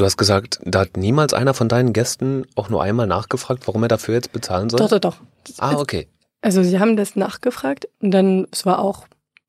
[0.00, 3.82] Du hast gesagt, da hat niemals einer von deinen Gästen auch nur einmal nachgefragt, warum
[3.82, 4.78] er dafür jetzt bezahlen soll?
[4.78, 5.18] Doch, doch, doch.
[5.58, 6.08] Ah, okay.
[6.40, 9.06] Also sie haben das nachgefragt und dann, es war auch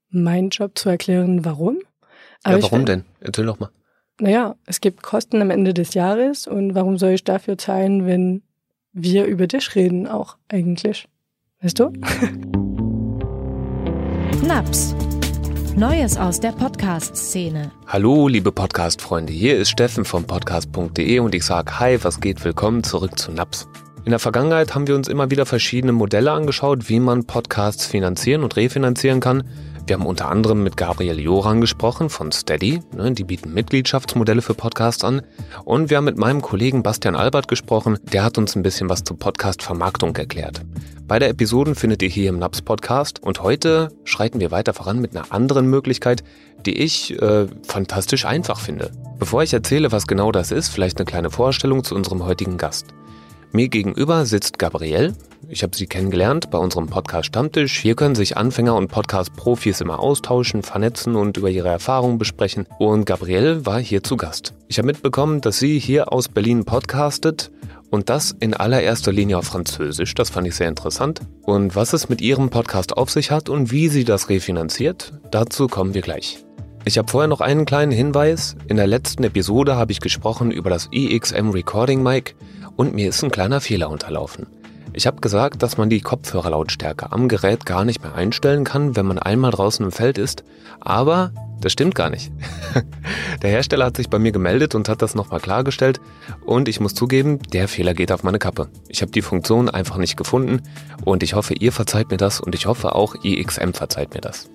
[0.10, 1.80] mein Job zu erklären, warum.
[2.44, 3.06] Aber ja, warum denn?
[3.22, 3.70] Erzähl doch mal.
[4.20, 8.42] Naja, es gibt Kosten am Ende des Jahres und warum soll ich dafür zahlen, wenn
[8.92, 11.08] wir über dich reden auch eigentlich?
[11.62, 11.94] Weißt du?
[14.46, 14.94] Naps.
[15.76, 17.72] Neues aus der Podcast-Szene.
[17.88, 19.32] Hallo, liebe Podcast-Freunde.
[19.32, 22.44] Hier ist Steffen vom Podcast.de und ich sage Hi, was geht?
[22.44, 23.70] Willkommen zurück zu Naps.
[24.04, 28.44] In der Vergangenheit haben wir uns immer wieder verschiedene Modelle angeschaut, wie man Podcasts finanzieren
[28.44, 29.44] und refinanzieren kann.
[29.88, 34.54] Wir haben unter anderem mit Gabriel Joran gesprochen von Steady, ne, die bieten Mitgliedschaftsmodelle für
[34.54, 35.22] Podcasts an.
[35.66, 39.04] Und wir haben mit meinem Kollegen Bastian Albert gesprochen, der hat uns ein bisschen was
[39.04, 40.62] zur Podcast-Vermarktung erklärt.
[41.08, 45.16] Beide Episoden findet ihr hier im NAPS Podcast und heute schreiten wir weiter voran mit
[45.16, 46.24] einer anderen Möglichkeit,
[46.66, 48.92] die ich äh, fantastisch einfach finde.
[49.20, 52.94] Bevor ich erzähle, was genau das ist, vielleicht eine kleine Vorstellung zu unserem heutigen Gast.
[53.54, 55.14] Mir gegenüber sitzt Gabrielle.
[55.50, 57.80] Ich habe sie kennengelernt bei unserem Podcast Stammtisch.
[57.80, 62.66] Hier können sich Anfänger und Podcast-Profis immer austauschen, vernetzen und über ihre Erfahrungen besprechen.
[62.80, 64.54] Und Gabrielle war hier zu Gast.
[64.70, 67.52] Ich habe mitbekommen, dass sie hier aus Berlin podcastet
[67.90, 70.16] und das in allererster Linie auf Französisch.
[70.16, 71.20] Das fand ich sehr interessant.
[71.42, 75.68] Und was es mit ihrem Podcast auf sich hat und wie sie das refinanziert, dazu
[75.68, 76.42] kommen wir gleich.
[76.84, 78.56] Ich habe vorher noch einen kleinen Hinweis.
[78.68, 82.34] In der letzten Episode habe ich gesprochen über das EXM Recording Mic
[82.76, 84.48] und mir ist ein kleiner Fehler unterlaufen.
[84.94, 89.06] Ich habe gesagt, dass man die Kopfhörerlautstärke am Gerät gar nicht mehr einstellen kann, wenn
[89.06, 90.44] man einmal draußen im Feld ist,
[90.82, 92.32] aber das stimmt gar nicht.
[93.42, 96.02] der Hersteller hat sich bei mir gemeldet und hat das nochmal klargestellt
[96.46, 98.68] und ich muss zugeben, der Fehler geht auf meine Kappe.
[98.90, 100.62] Ich habe die Funktion einfach nicht gefunden
[101.06, 104.50] und ich hoffe, ihr verzeiht mir das und ich hoffe auch, IXM verzeiht mir das.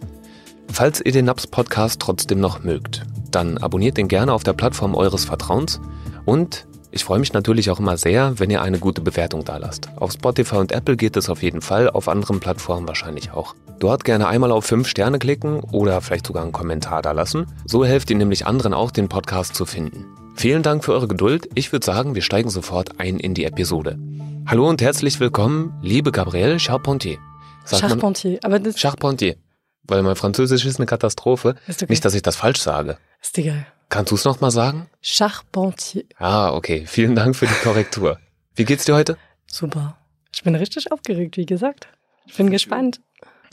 [0.70, 4.94] Falls ihr den Naps Podcast trotzdem noch mögt, dann abonniert den gerne auf der Plattform
[4.94, 5.80] eures Vertrauens
[6.24, 6.66] und
[6.96, 9.90] ich freue mich natürlich auch immer sehr, wenn ihr eine gute Bewertung da lasst.
[9.96, 13.54] Auf Spotify und Apple geht es auf jeden Fall, auf anderen Plattformen wahrscheinlich auch.
[13.78, 17.46] Dort gerne einmal auf 5 Sterne klicken oder vielleicht sogar einen Kommentar da lassen.
[17.66, 20.06] So helft ihr nämlich anderen auch, den Podcast zu finden.
[20.36, 21.50] Vielen Dank für eure Geduld.
[21.54, 23.98] Ich würde sagen, wir steigen sofort ein in die Episode.
[24.46, 27.18] Hallo und herzlich willkommen, liebe Gabrielle Charpentier.
[27.66, 29.36] Sagt Charpentier, aber das Charpentier.
[29.82, 31.56] Weil mein Französisch ist eine Katastrophe.
[31.66, 31.92] Ist okay.
[31.92, 32.96] Nicht, dass ich das falsch sage.
[33.20, 33.66] Ist egal.
[33.88, 34.88] Kannst du es nochmal sagen?
[35.00, 36.04] Charpentier.
[36.18, 36.84] Ah, okay.
[36.86, 38.18] Vielen Dank für die Korrektur.
[38.54, 39.16] Wie geht's dir heute?
[39.46, 39.96] Super.
[40.34, 41.88] Ich bin richtig aufgeregt, wie gesagt.
[42.26, 43.00] Ich bin gespannt.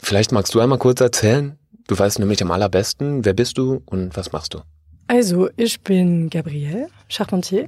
[0.00, 1.58] Vielleicht magst du einmal kurz erzählen.
[1.86, 4.60] Du weißt nämlich am allerbesten, wer bist du und was machst du?
[5.06, 7.66] Also, ich bin Gabrielle Charpentier,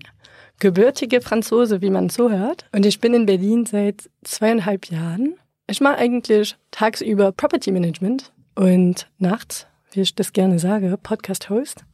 [0.59, 2.65] gebürtige Franzose, wie man so hört.
[2.73, 5.35] Und ich bin in Berlin seit zweieinhalb Jahren.
[5.67, 11.85] Ich mache eigentlich tagsüber Property Management und nachts, wie ich das gerne sage, Podcast-Host.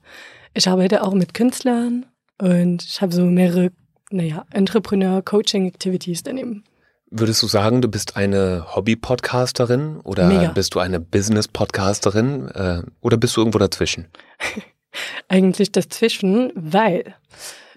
[0.54, 2.06] Ich arbeite auch mit Künstlern
[2.38, 3.70] und ich habe so mehrere,
[4.10, 6.64] naja, Entrepreneur-Coaching-Activities daneben.
[7.10, 10.48] Würdest du sagen, du bist eine Hobby-Podcasterin oder Mega.
[10.52, 14.08] bist du eine Business-Podcasterin äh, oder bist du irgendwo dazwischen?
[15.28, 17.14] Eigentlich dazwischen, weil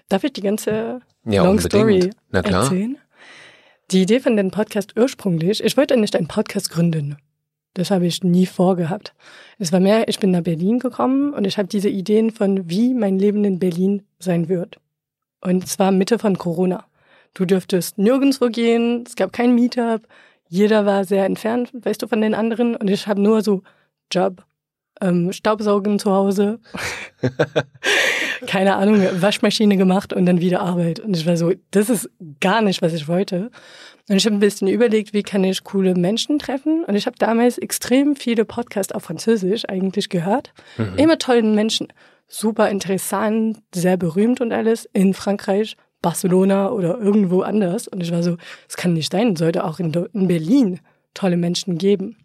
[0.08, 2.98] darf ich die ganze ja, Long Story erzählen?
[3.90, 7.16] Die Idee von dem Podcast ursprünglich, ich wollte nicht einen Podcast gründen.
[7.76, 9.12] Das habe ich nie vorgehabt.
[9.58, 12.94] Es war mehr, ich bin nach Berlin gekommen und ich habe diese Ideen von, wie
[12.94, 14.80] mein Leben in Berlin sein wird.
[15.42, 16.86] Und zwar Mitte von Corona.
[17.34, 20.08] Du dürftest nirgendwo gehen, es gab kein Meetup,
[20.48, 22.76] jeder war sehr entfernt, weißt du, von den anderen.
[22.76, 23.62] Und ich habe nur so
[24.10, 24.46] Job,
[25.02, 26.58] ähm, Staubsaugen zu Hause,
[28.46, 31.00] keine Ahnung, Waschmaschine gemacht und dann wieder Arbeit.
[31.00, 32.10] Und ich war so, das ist
[32.40, 33.50] gar nicht, was ich wollte.
[34.08, 36.84] Und ich habe ein bisschen überlegt, wie kann ich coole Menschen treffen.
[36.84, 40.52] Und ich habe damals extrem viele Podcasts auf Französisch eigentlich gehört.
[40.76, 40.96] Mhm.
[40.96, 41.88] Immer tollen Menschen.
[42.28, 44.88] Super interessant, sehr berühmt und alles.
[44.92, 47.88] In Frankreich, Barcelona oder irgendwo anders.
[47.88, 48.36] Und ich war so,
[48.68, 50.80] es kann nicht sein, sollte auch in, in Berlin
[51.14, 52.16] tolle Menschen geben.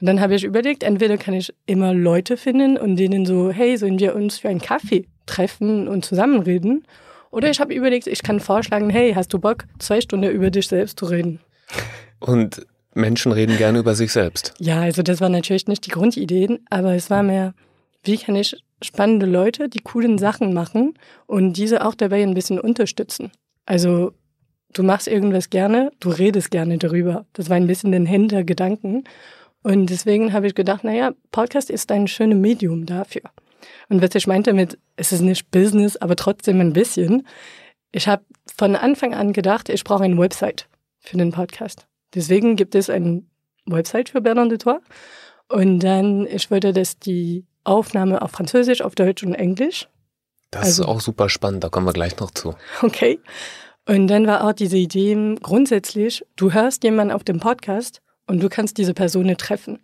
[0.00, 3.76] Und dann habe ich überlegt, entweder kann ich immer Leute finden und denen so, hey,
[3.76, 6.84] sollen wir uns für einen Kaffee treffen und zusammenreden?
[7.30, 10.68] Oder ich habe überlegt, ich kann vorschlagen, hey, hast du Bock, zwei Stunden über dich
[10.68, 11.40] selbst zu reden?
[12.20, 12.64] Und
[12.94, 14.54] Menschen reden gerne über sich selbst.
[14.58, 17.54] Ja, also das war natürlich nicht die Grundideen, aber es war mehr,
[18.04, 20.94] wie kann ich spannende Leute, die coolen Sachen machen
[21.26, 23.32] und diese auch dabei ein bisschen unterstützen.
[23.66, 24.12] Also
[24.72, 27.26] du machst irgendwas gerne, du redest gerne darüber.
[27.32, 29.04] Das war ein bisschen den Hintergedanken.
[29.62, 33.22] Und deswegen habe ich gedacht, naja, Podcast ist ein schönes Medium dafür.
[33.88, 37.26] Und was ich meinte mit, es ist nicht Business, aber trotzdem ein bisschen.
[37.92, 38.24] Ich habe
[38.56, 40.68] von Anfang an gedacht, ich brauche eine Website
[41.00, 41.86] für den Podcast.
[42.14, 43.22] Deswegen gibt es eine
[43.66, 44.80] Website für Bernard de Toit.
[45.48, 49.88] Und dann, ich wollte, dass die Aufnahme auf Französisch, auf Deutsch und Englisch
[50.50, 52.54] Das also, ist auch super spannend, da kommen wir gleich noch zu.
[52.82, 53.20] Okay.
[53.86, 58.48] Und dann war auch diese Idee grundsätzlich, du hörst jemanden auf dem Podcast und du
[58.48, 59.80] kannst diese Person treffen.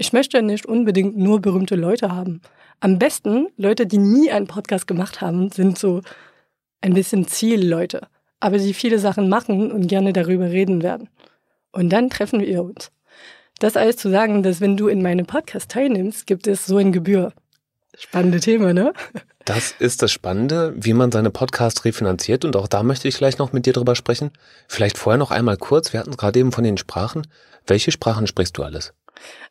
[0.00, 2.40] Ich möchte nicht unbedingt nur berühmte Leute haben.
[2.78, 6.02] Am besten Leute, die nie einen Podcast gemacht haben, sind so
[6.80, 8.06] ein bisschen Zielleute,
[8.38, 11.08] aber die viele Sachen machen und gerne darüber reden werden.
[11.72, 12.92] Und dann treffen wir uns.
[13.58, 16.92] Das alles zu sagen, dass wenn du in meinem Podcast teilnimmst, gibt es so ein
[16.92, 17.32] Gebühr.
[17.98, 18.92] Spannende Thema, ne?
[19.44, 23.38] Das ist das Spannende, wie man seine Podcasts refinanziert und auch da möchte ich gleich
[23.38, 24.30] noch mit dir drüber sprechen.
[24.68, 27.26] Vielleicht vorher noch einmal kurz, wir hatten gerade eben von den Sprachen.
[27.66, 28.92] Welche Sprachen sprichst du alles?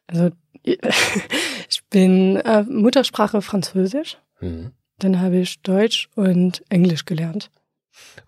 [0.08, 0.32] Also
[0.64, 4.72] ich bin äh, Muttersprache Französisch, mhm.
[5.00, 7.50] dann habe ich Deutsch und Englisch gelernt.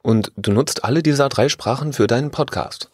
[0.01, 2.89] Und du nutzt alle dieser drei Sprachen für deinen Podcast?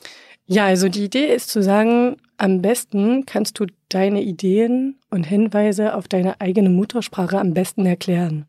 [0.47, 5.95] Ja, also die Idee ist zu sagen, am besten kannst du deine Ideen und Hinweise
[5.95, 8.45] auf deine eigene Muttersprache am besten erklären.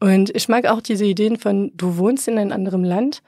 [0.00, 3.22] Und ich mag auch diese Ideen von, du wohnst in einem anderen Land,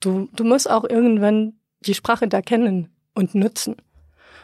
[0.00, 3.76] du, du musst auch irgendwann die Sprache da kennen und nutzen.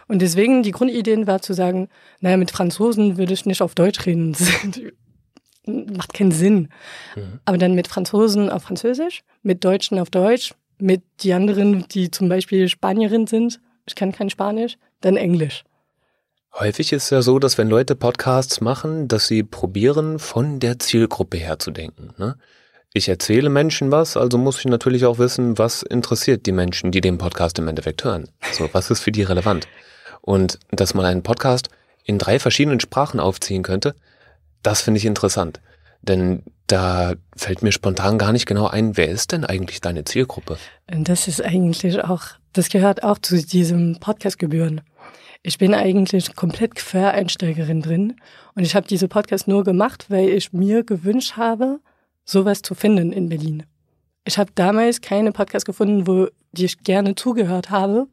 [0.09, 1.89] Und deswegen die Grundideen war zu sagen,
[2.21, 4.35] naja, mit Franzosen würde ich nicht auf Deutsch reden.
[5.67, 6.71] Macht keinen Sinn.
[7.15, 7.41] Mhm.
[7.45, 12.29] Aber dann mit Franzosen auf Französisch, mit Deutschen auf Deutsch, mit die anderen, die zum
[12.29, 15.65] Beispiel Spanierin sind, ich kann kein Spanisch, dann Englisch.
[16.55, 20.79] Häufig ist es ja so, dass wenn Leute Podcasts machen, dass sie probieren, von der
[20.79, 22.15] Zielgruppe her zu denken.
[22.17, 22.37] Ne?
[22.93, 27.01] Ich erzähle Menschen was, also muss ich natürlich auch wissen, was interessiert die Menschen, die
[27.01, 28.29] den Podcast im Endeffekt hören.
[28.53, 29.69] So, was ist für die relevant?
[30.29, 31.71] Und dass man einen Podcast
[32.05, 33.95] in drei verschiedenen Sprachen aufziehen könnte,
[34.63, 35.63] das finde ich interessant.
[36.03, 40.59] Denn da fällt mir spontan gar nicht genau ein, wer ist denn eigentlich deine Zielgruppe?
[40.87, 44.83] Das ist eigentlich auch, das gehört auch zu diesem Podcastgebühren.
[45.43, 48.17] Ich bin eigentlich komplett Quereinsteigerin drin
[48.55, 51.81] und ich habe diese Podcast nur gemacht, weil ich mir gewünscht habe,
[52.27, 53.63] sowas zu finden in Berlin.
[54.27, 58.09] Ich habe damals keine Podcast gefunden, wo die ich gerne zugehört habe,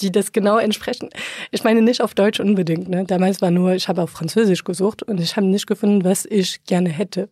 [0.00, 1.10] die das genau entsprechen.
[1.50, 2.88] Ich meine nicht auf Deutsch unbedingt.
[2.88, 3.04] Ne?
[3.04, 6.64] Damals war nur, ich habe auf Französisch gesucht und ich habe nicht gefunden, was ich
[6.64, 7.28] gerne hätte.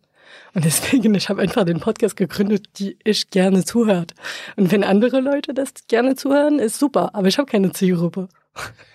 [0.53, 4.13] Und deswegen, ich habe einfach den Podcast gegründet, die ich gerne zuhört.
[4.55, 7.11] Und wenn andere Leute das gerne zuhören, ist super.
[7.13, 8.29] Aber ich habe keine Zielgruppe.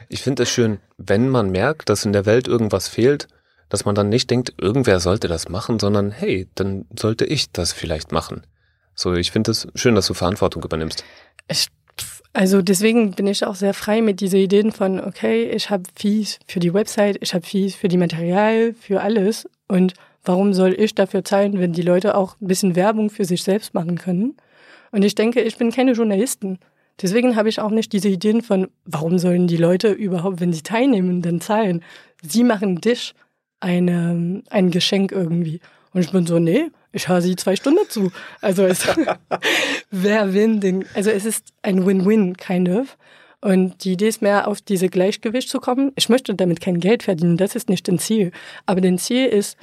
[0.08, 3.28] Ich finde es schön, wenn man merkt, dass in der Welt irgendwas fehlt,
[3.68, 7.72] dass man dann nicht denkt, irgendwer sollte das machen, sondern hey, dann sollte ich das
[7.72, 8.46] vielleicht machen.
[8.94, 11.02] So, ich finde es schön, dass du Verantwortung übernimmst.
[11.48, 11.68] Ich,
[12.32, 16.40] also deswegen bin ich auch sehr frei mit dieser Ideen von, okay, ich habe Fees
[16.48, 19.48] für die Website, ich habe Fees für die Material, für alles.
[19.68, 19.94] Und
[20.24, 23.72] warum soll ich dafür zahlen, wenn die Leute auch ein bisschen Werbung für sich selbst
[23.72, 24.36] machen können?
[24.90, 26.58] Und ich denke, ich bin keine Journalisten.
[27.00, 30.62] Deswegen habe ich auch nicht diese Ideen von, warum sollen die Leute überhaupt, wenn sie
[30.62, 31.84] teilnehmen, dann zahlen?
[32.22, 33.14] Sie machen dich
[33.60, 35.60] eine, ein Geschenk irgendwie.
[35.92, 38.12] Und ich bin so, nee, ich höre sie zwei Stunden zu.
[38.40, 38.86] Also es,
[39.90, 42.96] wer denn, also es ist ein Win-Win, kind of.
[43.40, 45.92] Und die Idee ist mehr, auf diese Gleichgewicht zu kommen.
[45.96, 48.32] Ich möchte damit kein Geld verdienen, das ist nicht das Ziel.
[48.64, 49.58] Aber das Ziel ist,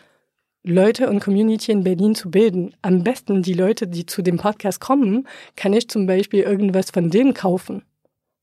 [0.64, 2.76] Leute und Community in Berlin zu bilden.
[2.84, 7.10] Am besten die Leute, die zu dem Podcast kommen, kann ich zum Beispiel irgendwas von
[7.10, 7.82] denen kaufen.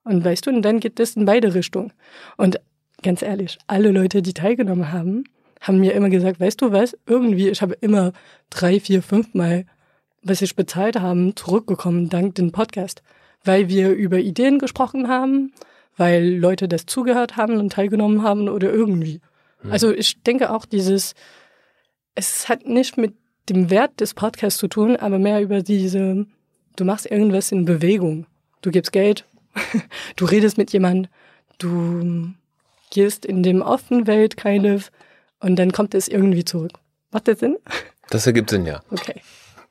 [0.02, 1.92] Und weißt du, und dann geht es in beide Richtungen.
[2.36, 2.58] Und
[3.02, 5.24] ganz ehrlich, alle Leute, die teilgenommen haben,
[5.60, 8.12] haben mir immer gesagt, weißt du was, irgendwie, ich habe immer
[8.50, 9.66] drei, vier, fünf Mal,
[10.22, 13.02] was ich bezahlt haben, zurückgekommen dank dem Podcast.
[13.44, 15.52] Weil wir über Ideen gesprochen haben,
[15.96, 19.20] weil Leute das zugehört haben und teilgenommen haben oder irgendwie.
[19.62, 19.72] Hm.
[19.72, 21.14] Also ich denke auch dieses,
[22.14, 23.14] es hat nicht mit
[23.48, 26.26] dem Wert des Podcasts zu tun, aber mehr über diese,
[26.76, 28.26] du machst irgendwas in Bewegung.
[28.60, 29.24] Du gibst Geld,
[30.16, 31.10] du redest mit jemandem,
[31.58, 32.32] du
[32.90, 34.90] gehst in dem offenen Welt, kind of,
[35.40, 36.72] und dann kommt es irgendwie zurück.
[37.10, 37.56] Macht das Sinn?
[38.10, 38.82] Das ergibt Sinn, ja.
[38.90, 39.20] Okay.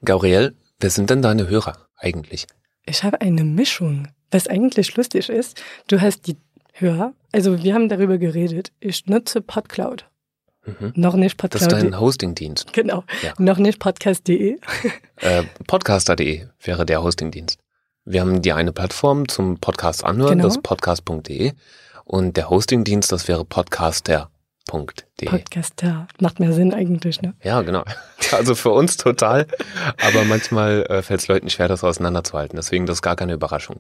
[0.04, 2.48] Gabriel, wer sind denn deine Hörer eigentlich?
[2.86, 4.08] Ich habe eine Mischung.
[4.30, 6.38] Was eigentlich lustig ist, du hast die
[6.74, 10.06] Hörer, also wir haben darüber geredet, ich nutze PodCloud.
[10.66, 10.94] Mhm.
[10.96, 11.72] Noch nicht Podcast.
[11.72, 12.74] Das ist dein Hostingdienst.
[12.74, 13.04] Genau.
[13.24, 13.34] Ja.
[13.38, 14.58] Noch nicht podcast.de.
[15.20, 17.58] Äh, Podcaster.de wäre der Hostingdienst.
[18.06, 20.44] Wir haben die eine Plattform zum Podcast anhören, genau.
[20.44, 21.54] das podcast.de.
[22.06, 23.44] Und der Hostingdienst, das wäre
[24.68, 25.30] podcaster.de.
[25.30, 26.08] Podcaster.
[26.20, 27.34] Macht mehr Sinn eigentlich, ne?
[27.44, 27.84] Ja, genau.
[28.34, 29.48] Also für uns total.
[30.06, 32.58] aber manchmal äh, fällt es Leuten schwer, das auseinanderzuhalten.
[32.58, 33.80] Deswegen, das ist gar keine Überraschung.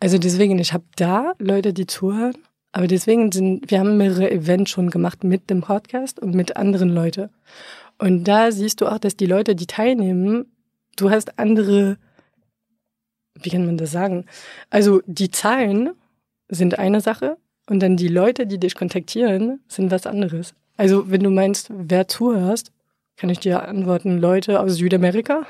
[0.00, 2.34] Also deswegen, ich habe da Leute, die zuhören
[2.72, 6.90] aber deswegen sind, wir haben mehrere Events schon gemacht mit dem Podcast und mit anderen
[6.90, 7.30] Leuten.
[7.98, 10.52] Und da siehst du auch, dass die Leute, die teilnehmen,
[10.96, 11.98] du hast andere,
[13.34, 14.26] wie kann man das sagen?
[14.70, 15.90] Also die Zahlen
[16.48, 17.38] sind eine Sache
[17.68, 20.54] und dann die Leute, die dich kontaktieren, sind was anderes.
[20.76, 22.72] Also wenn du meinst, wer zuhörst,
[23.16, 25.44] kann ich dir antworten, Leute aus Südamerika,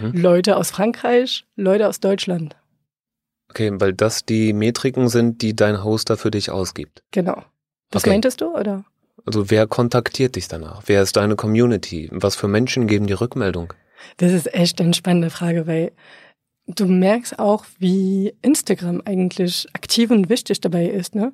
[0.00, 0.12] mhm.
[0.12, 2.56] Leute aus Frankreich, Leute aus Deutschland.
[3.50, 7.02] Okay, weil das die Metriken sind, die dein Hoster für dich ausgibt.
[7.10, 7.42] Genau.
[7.90, 8.10] Was okay.
[8.10, 8.84] meintest du, oder?
[9.24, 10.82] Also wer kontaktiert dich danach?
[10.86, 12.08] Wer ist deine Community?
[12.12, 13.72] Was für Menschen geben die Rückmeldung?
[14.18, 15.92] Das ist echt eine spannende Frage, weil
[16.66, 21.14] du merkst auch, wie Instagram eigentlich aktiv und wichtig dabei ist.
[21.14, 21.32] Ne?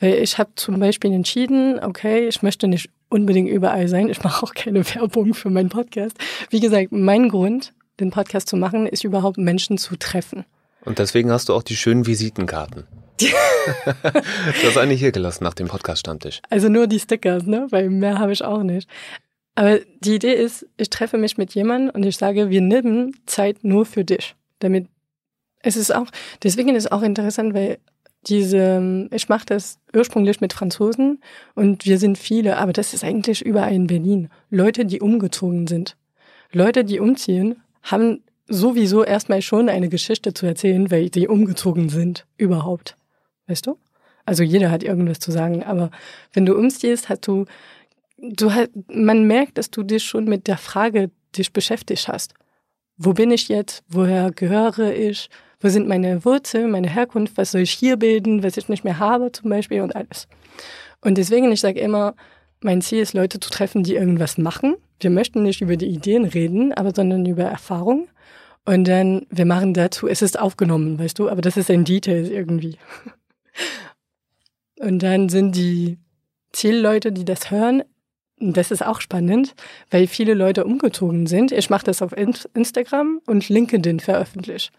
[0.00, 4.08] Weil ich habe zum Beispiel entschieden, okay, ich möchte nicht unbedingt überall sein.
[4.08, 6.16] Ich mache auch keine Werbung für meinen Podcast.
[6.50, 10.44] Wie gesagt, mein Grund, den Podcast zu machen, ist überhaupt Menschen zu treffen.
[10.84, 12.86] Und deswegen hast du auch die schönen Visitenkarten.
[13.20, 16.40] du hast eine hier gelassen nach dem Podcast-Stammtisch.
[16.50, 17.68] Also nur die Stickers, ne?
[17.70, 18.88] Weil mehr habe ich auch nicht.
[19.54, 23.62] Aber die Idee ist, ich treffe mich mit jemandem und ich sage, wir nehmen Zeit
[23.62, 24.34] nur für dich.
[24.62, 24.86] Damit
[25.62, 26.06] es ist auch,
[26.42, 27.78] deswegen ist es auch interessant, weil
[28.26, 31.20] diese, ich mache das ursprünglich mit Franzosen
[31.54, 34.28] und wir sind viele, aber das ist eigentlich überall in Berlin.
[34.50, 35.96] Leute, die umgezogen sind.
[36.52, 42.26] Leute, die umziehen, haben sowieso erstmal schon eine Geschichte zu erzählen, weil die umgezogen sind
[42.36, 42.96] überhaupt.
[43.46, 43.78] Weißt du?
[44.24, 45.90] Also jeder hat irgendwas zu sagen, aber
[46.32, 47.46] wenn du umziehst, hast du,
[48.18, 52.34] du hast, man merkt, dass du dich schon mit der Frage dich beschäftigt hast.
[53.04, 53.82] Wo bin ich jetzt?
[53.88, 55.28] Woher gehöre ich?
[55.58, 57.36] Wo sind meine Wurzeln, meine Herkunft?
[57.36, 60.28] Was soll ich hier bilden, was ich nicht mehr habe zum Beispiel und alles.
[61.00, 62.14] Und deswegen, ich sage immer,
[62.60, 64.76] mein Ziel ist, Leute zu treffen, die irgendwas machen.
[65.00, 68.06] Wir möchten nicht über die Ideen reden, aber sondern über Erfahrung.
[68.64, 72.30] Und dann, wir machen dazu, es ist aufgenommen, weißt du, aber das ist ein Detail
[72.30, 72.78] irgendwie.
[74.78, 75.98] Und dann sind die
[76.52, 77.82] Zielleute, die das hören,
[78.42, 79.54] das ist auch spannend,
[79.90, 81.52] weil viele Leute umgezogen sind.
[81.52, 84.72] Ich mache das auf Instagram und LinkedIn veröffentlicht.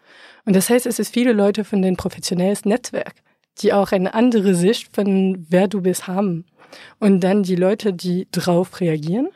[0.45, 3.15] Und das heißt, es ist viele Leute von den professionellen Netzwerk,
[3.59, 6.45] die auch eine andere Sicht von wer du bist haben.
[6.99, 9.29] Und dann die Leute, die drauf reagieren,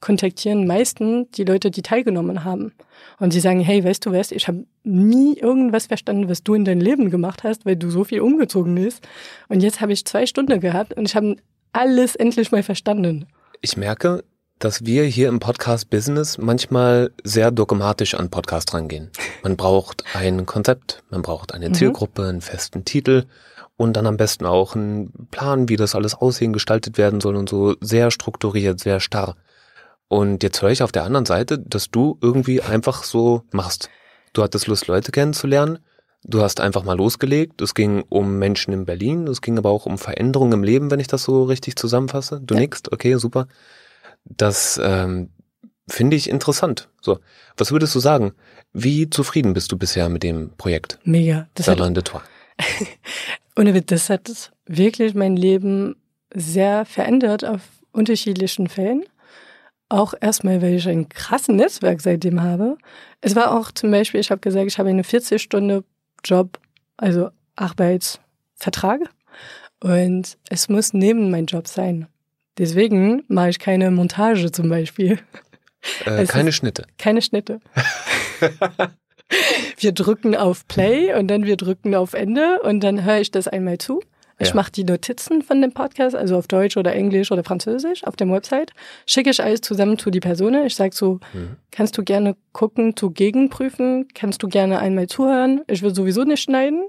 [0.00, 2.72] kontaktieren meistens die Leute, die teilgenommen haben.
[3.18, 6.64] Und sie sagen, hey, weißt du was, ich habe nie irgendwas verstanden, was du in
[6.64, 9.06] deinem Leben gemacht hast, weil du so viel umgezogen bist.
[9.48, 11.36] Und jetzt habe ich zwei Stunden gehabt und ich habe
[11.72, 13.26] alles endlich mal verstanden.
[13.62, 14.24] Ich merke,
[14.58, 19.10] dass wir hier im Podcast-Business manchmal sehr dogmatisch an Podcast rangehen.
[19.42, 21.74] Man braucht ein Konzept, man braucht eine mhm.
[21.74, 23.26] Zielgruppe, einen festen Titel
[23.76, 27.50] und dann am besten auch einen Plan, wie das alles aussehen, gestaltet werden soll und
[27.50, 29.36] so sehr strukturiert, sehr starr.
[30.08, 33.90] Und jetzt höre ich auf der anderen Seite, dass du irgendwie einfach so machst.
[34.32, 35.80] Du hattest Lust, Leute kennenzulernen.
[36.24, 37.60] Du hast einfach mal losgelegt.
[37.62, 39.26] Es ging um Menschen in Berlin.
[39.26, 42.40] Es ging aber auch um Veränderungen im Leben, wenn ich das so richtig zusammenfasse.
[42.42, 42.60] Du ja.
[42.60, 43.48] nickst, okay, super.
[44.24, 45.30] Das ähm,
[45.88, 46.88] finde ich interessant.
[47.00, 47.20] So,
[47.56, 48.32] was würdest du sagen?
[48.72, 50.98] Wie zufrieden bist du bisher mit dem Projekt?
[51.04, 51.48] Mega.
[51.54, 52.20] Das Salon de Toi.
[53.56, 55.96] Ohne das hat wirklich mein Leben
[56.32, 57.62] sehr verändert auf
[57.92, 59.04] unterschiedlichen Fällen.
[59.88, 62.78] Auch erstmal, weil ich ein krasses Netzwerk seitdem habe.
[63.20, 65.02] Es war auch zum Beispiel, ich habe gesagt, ich habe eine
[66.20, 66.58] 40-Stunde-Job,
[66.96, 69.00] also Arbeitsvertrag.
[69.82, 72.06] Und es muss neben mein Job sein.
[72.58, 75.18] Deswegen mache ich keine Montage zum Beispiel.
[76.04, 76.84] Äh, keine Schnitte.
[76.98, 77.60] Keine Schnitte.
[79.78, 83.48] wir drücken auf Play und dann wir drücken auf Ende und dann höre ich das
[83.48, 84.02] einmal zu.
[84.40, 84.54] Ich ja.
[84.54, 88.32] mache die Notizen von dem Podcast, also auf Deutsch oder Englisch oder Französisch auf dem
[88.32, 88.72] Website,
[89.06, 90.54] schicke ich alles zusammen zu die Person.
[90.64, 91.56] Ich sage so, mhm.
[91.70, 95.60] kannst du gerne gucken, zu gegenprüfen, kannst du gerne einmal zuhören.
[95.66, 96.88] Ich will sowieso nicht schneiden.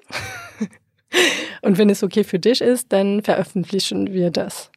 [1.62, 4.72] Und wenn es okay für dich ist, dann veröffentlichen wir das.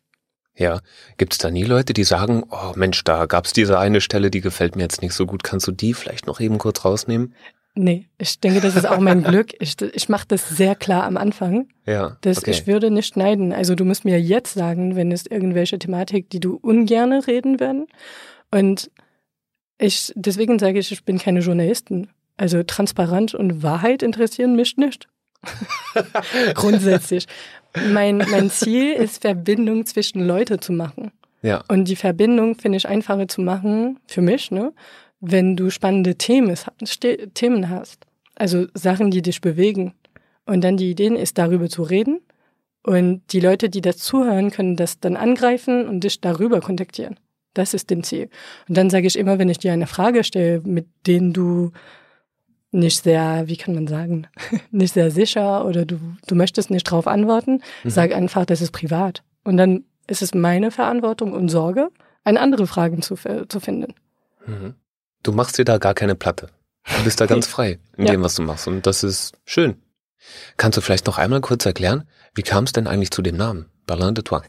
[0.57, 0.81] Ja,
[1.17, 4.31] gibt es da nie Leute, die sagen, oh Mensch, da gab es diese eine Stelle,
[4.31, 7.35] die gefällt mir jetzt nicht so gut, kannst du die vielleicht noch eben kurz rausnehmen?
[7.77, 9.53] Nee, ich denke, das ist auch mein Glück.
[9.59, 11.67] Ich, ich mache das sehr klar am Anfang.
[11.87, 12.17] Ja.
[12.21, 12.53] Dass okay.
[12.53, 13.53] ich würde nicht schneiden.
[13.53, 17.87] Also du musst mir jetzt sagen, wenn es irgendwelche Thematik, die du ungerne reden werden.
[18.53, 18.93] Und
[19.79, 22.09] ich, deswegen sage ich, ich bin keine Journalistin.
[22.37, 25.09] Also Transparenz und Wahrheit interessieren mich nicht.
[26.55, 27.27] Grundsätzlich.
[27.89, 31.11] Mein, mein Ziel ist, Verbindung zwischen Leute zu machen.
[31.43, 31.65] Ja.
[31.69, 34.73] Und die Verbindung finde ich einfacher zu machen, für mich, ne?
[35.25, 36.57] Wenn du spannende Themen,
[37.35, 39.95] Themen hast, also Sachen, die dich bewegen.
[40.47, 42.21] Und dann die Idee ist, darüber zu reden.
[42.83, 47.19] Und die Leute, die das zuhören, können das dann angreifen und dich darüber kontaktieren.
[47.55, 48.29] Das ist das Ziel.
[48.69, 51.71] Und dann sage ich immer, wenn ich dir eine Frage stelle, mit denen du
[52.73, 54.27] nicht sehr, wie kann man sagen,
[54.71, 57.91] nicht sehr sicher oder du, du möchtest nicht drauf antworten, mhm.
[57.91, 59.23] sag einfach, das ist privat.
[59.45, 61.91] Und dann ist es meine Verantwortung und Sorge,
[62.25, 63.95] eine andere Fragen zu, zu finden.
[64.47, 64.75] Mhm.
[65.25, 66.51] Du machst dir da gar keine Platte.
[66.97, 68.13] Du bist da ganz frei in ja.
[68.13, 68.69] dem, was du machst.
[68.69, 69.83] Und das ist schön.
[70.57, 73.67] Kannst du vielleicht noch einmal kurz erklären, wie kam es denn eigentlich zu dem Namen
[73.87, 74.41] Berlin de Toi?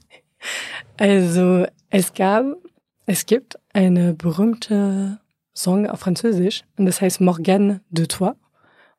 [0.97, 2.45] Also es gab,
[3.05, 5.19] es gibt eine berühmte
[5.53, 8.33] Song auf Französisch und das heißt Morgane de Toi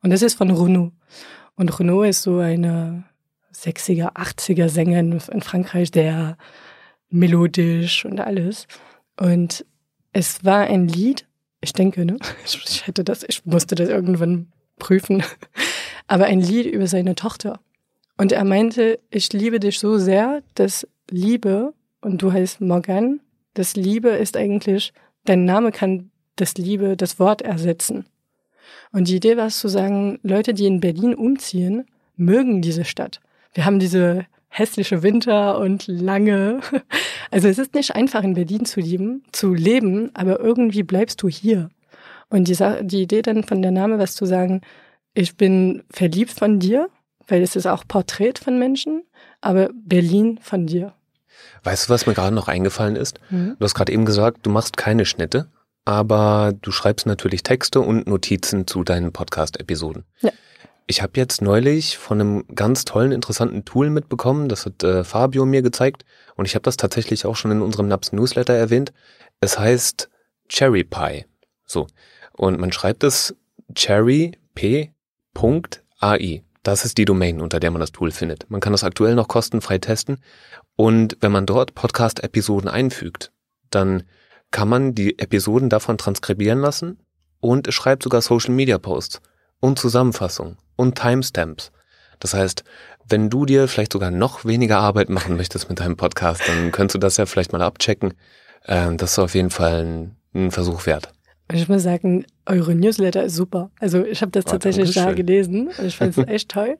[0.01, 0.93] und das ist von Renaud.
[1.55, 3.03] Und Renaud ist so eine
[3.53, 6.37] 60er, 80er Sängerin in Frankreich, der
[7.09, 8.67] melodisch und alles.
[9.19, 9.65] Und
[10.13, 11.26] es war ein Lied,
[11.61, 12.17] ich denke, ne?
[12.45, 15.23] Ich hätte das, ich musste das irgendwann prüfen,
[16.07, 17.59] aber ein Lied über seine Tochter.
[18.17, 23.21] Und er meinte, ich liebe dich so sehr, dass Liebe, und du heißt Morgan,
[23.53, 24.93] das Liebe ist eigentlich,
[25.25, 28.05] dein Name kann das Liebe, das Wort ersetzen.
[28.91, 31.85] Und die Idee war es zu sagen, Leute, die in Berlin umziehen,
[32.15, 33.19] mögen diese Stadt.
[33.53, 36.61] Wir haben diese hässliche Winter und lange.
[37.29, 41.27] Also es ist nicht einfach in Berlin zu leben, zu leben, aber irgendwie bleibst du
[41.27, 41.69] hier.
[42.29, 44.61] Und die, die Idee dann von der Name was zu sagen,
[45.13, 46.89] ich bin verliebt von dir,
[47.27, 49.03] weil es ist auch Porträt von Menschen,
[49.41, 50.93] aber Berlin von dir.
[51.63, 53.19] Weißt du, was mir gerade noch eingefallen ist?
[53.29, 53.57] Mhm.
[53.59, 55.49] Du hast gerade eben gesagt, du machst keine Schnitte
[55.87, 60.03] aber du schreibst natürlich Texte und Notizen zu deinen Podcast-Episoden.
[60.19, 60.31] Ja.
[60.89, 65.45] Ich habe jetzt neulich von einem ganz tollen, interessanten Tool mitbekommen, das hat äh, Fabio
[65.45, 68.93] mir gezeigt und ich habe das tatsächlich auch schon in unserem Naps Newsletter erwähnt.
[69.41, 70.09] Es heißt
[70.47, 71.25] Cherry Pie.
[71.65, 71.87] So.
[72.31, 73.35] Und man schreibt es
[73.75, 74.43] cherryp.ai.
[76.63, 78.49] Das ist die Domain, unter der man das Tool findet.
[78.49, 80.23] Man kann das aktuell noch kostenfrei testen.
[80.77, 83.33] Und wenn man dort Podcast-Episoden einfügt,
[83.71, 84.03] dann
[84.51, 86.99] kann man die Episoden davon transkribieren lassen
[87.41, 89.21] und es schreibt sogar Social Media Posts
[89.59, 91.71] und Zusammenfassungen und Timestamps.
[92.19, 92.63] Das heißt,
[93.09, 96.95] wenn du dir vielleicht sogar noch weniger Arbeit machen möchtest mit deinem Podcast, dann könntest
[96.95, 98.13] du das ja vielleicht mal abchecken.
[98.65, 101.11] Ähm, das ist auf jeden Fall ein, ein Versuch wert.
[101.53, 103.71] Ich muss sagen, eure Newsletter ist super.
[103.79, 106.77] Also ich habe das oh, tatsächlich da gelesen und ich fand es echt toll.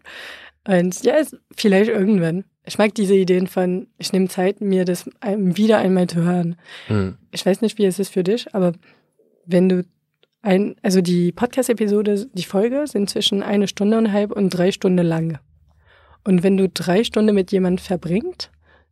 [0.67, 1.15] Und ja,
[1.55, 2.43] vielleicht irgendwann.
[2.65, 6.57] Ich mag diese Ideen von, ich nehme Zeit, mir das wieder einmal zu hören.
[6.88, 7.17] Hm.
[7.31, 8.74] Ich weiß nicht, wie es ist für dich, aber
[9.46, 9.86] wenn du
[10.47, 15.05] ein, also die Podcast-Episode, die Folge sind zwischen eine Stunde und halb und drei Stunden
[15.05, 15.39] lang.
[16.23, 18.49] Und wenn du drei Stunden mit jemandem verbringt,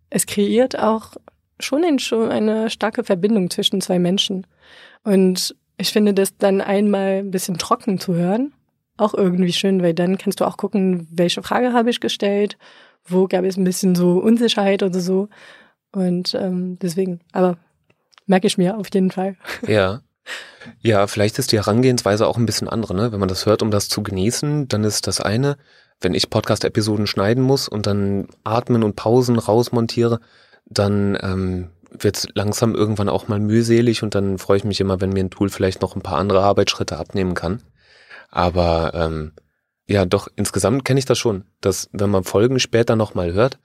[0.10, 1.16] es kreiert auch
[1.60, 4.46] schon eine starke Verbindung zwischen zwei Menschen.
[5.04, 8.54] Und ich finde das dann einmal ein bisschen trocken zu hören,
[8.98, 12.58] auch irgendwie schön, weil dann kannst du auch gucken, welche Frage habe ich gestellt,
[13.06, 15.30] wo gab es ein bisschen so Unsicherheit oder so.
[15.94, 17.58] Und ähm, deswegen, aber
[18.26, 19.38] merke ich mir auf jeden Fall.
[19.66, 20.02] Ja.
[20.82, 23.12] Ja, vielleicht ist die Herangehensweise auch ein bisschen andere, ne?
[23.12, 25.58] Wenn man das hört, um das zu genießen, dann ist das eine,
[26.02, 30.20] wenn ich Podcast-Episoden schneiden muss und dann atmen und Pausen rausmontiere,
[30.66, 35.00] dann ähm, wird es langsam irgendwann auch mal mühselig und dann freue ich mich immer,
[35.02, 37.62] wenn mir ein Tool vielleicht noch ein paar andere Arbeitsschritte abnehmen kann.
[38.30, 39.34] Aber ähm,
[39.88, 43.60] ja, doch, insgesamt kenne ich das schon, dass wenn man Folgen später nochmal hört,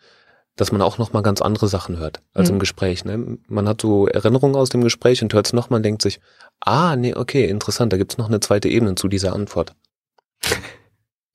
[0.61, 2.57] dass man auch nochmal ganz andere Sachen hört als mhm.
[2.57, 3.07] im Gespräch.
[3.07, 3.39] Ne?
[3.49, 6.21] Man hat so Erinnerungen aus dem Gespräch und hört es nochmal und denkt sich,
[6.61, 9.75] ah, nee, okay, interessant, da gibt's noch eine zweite Ebene zu dieser Antwort.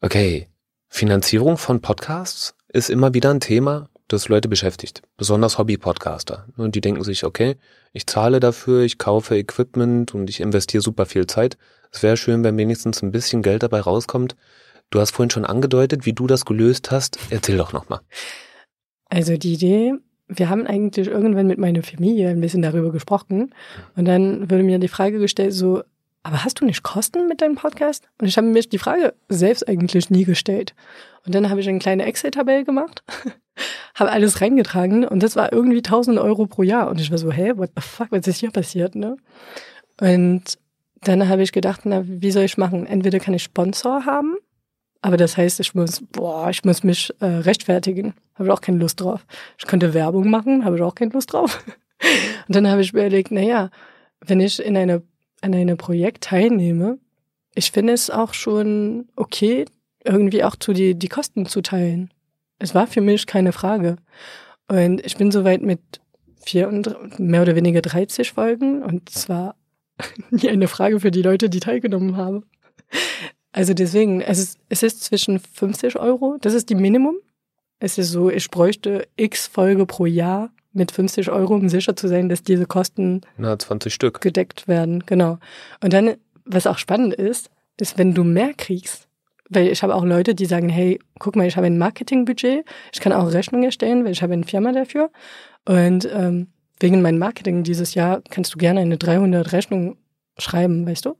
[0.01, 0.49] Okay,
[0.87, 6.45] Finanzierung von Podcasts ist immer wieder ein Thema, das Leute beschäftigt, besonders Hobby-Podcaster.
[6.57, 7.55] Und die denken sich, okay,
[7.91, 11.57] ich zahle dafür, ich kaufe Equipment und ich investiere super viel Zeit.
[11.91, 14.35] Es wäre schön, wenn wenigstens ein bisschen Geld dabei rauskommt.
[14.91, 17.17] Du hast vorhin schon angedeutet, wie du das gelöst hast.
[17.31, 18.01] Erzähl doch nochmal.
[19.09, 19.93] Also die Idee,
[20.27, 23.53] wir haben eigentlich irgendwann mit meiner Familie ein bisschen darüber gesprochen
[23.95, 25.83] und dann wurde mir die Frage gestellt, so,
[26.23, 28.07] aber hast du nicht Kosten mit deinem Podcast?
[28.19, 30.73] Und ich habe mir die Frage selbst eigentlich nie gestellt.
[31.23, 33.03] Und dann habe ich eine kleine Excel-Tabelle gemacht,
[33.95, 36.89] habe alles reingetragen und das war irgendwie 1000 Euro pro Jahr.
[36.89, 39.17] Und ich war so, hä, what the fuck, was ist hier passiert, ne?
[40.01, 40.57] Und
[41.01, 42.87] dann habe ich gedacht, na, wie soll ich machen?
[42.87, 44.35] Entweder kann ich Sponsor haben
[45.05, 48.15] aber das heißt, ich muss, boah, ich muss mich äh, rechtfertigen.
[48.33, 49.23] Habe ich auch keine Lust drauf.
[49.55, 51.63] Ich könnte Werbung machen, habe ich auch keine Lust drauf.
[52.47, 53.69] Und dann habe ich überlegt, na ja,
[54.21, 55.03] wenn ich in eine,
[55.41, 56.97] an einem Projekt teilnehme,
[57.53, 59.65] ich finde es auch schon okay,
[60.03, 62.09] irgendwie auch zu die, die Kosten zu teilen.
[62.57, 63.97] Es war für mich keine Frage.
[64.67, 65.81] Und ich bin soweit mit
[66.43, 69.55] vier und mehr oder weniger 30 Folgen und zwar
[70.31, 72.45] nie eine Frage für die Leute, die teilgenommen haben.
[73.55, 77.15] Also deswegen, es ist, es ist zwischen 50 Euro, das ist die Minimum.
[77.79, 82.09] Es ist so, ich bräuchte x Folge pro Jahr mit 50 Euro, um sicher zu
[82.09, 84.19] sein, dass diese Kosten Na, 20 Stück.
[84.19, 85.05] gedeckt werden.
[85.05, 85.37] Genau.
[85.81, 89.07] Und dann, was auch spannend ist, ist, wenn du mehr kriegst,
[89.49, 92.99] weil ich habe auch Leute, die sagen, hey, guck mal, ich habe ein Marketingbudget, ich
[92.99, 95.11] kann auch Rechnungen erstellen, weil ich habe eine Firma dafür.
[95.63, 96.47] Und ähm,
[96.81, 99.95] wegen meinem Marketing dieses Jahr kannst du gerne eine 300 Rechnung
[100.37, 101.15] schreiben, weißt du?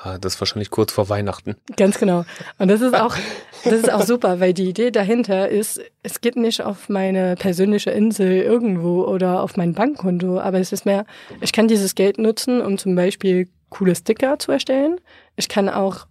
[0.00, 1.56] Ah, das ist wahrscheinlich kurz vor Weihnachten.
[1.76, 2.24] Ganz genau.
[2.58, 3.16] Und das ist auch,
[3.64, 7.90] das ist auch super, weil die Idee dahinter ist, es geht nicht auf meine persönliche
[7.90, 11.04] Insel irgendwo oder auf mein Bankkonto, aber es ist mehr,
[11.40, 15.00] ich kann dieses Geld nutzen, um zum Beispiel coole Sticker zu erstellen.
[15.36, 16.06] Ich kann auch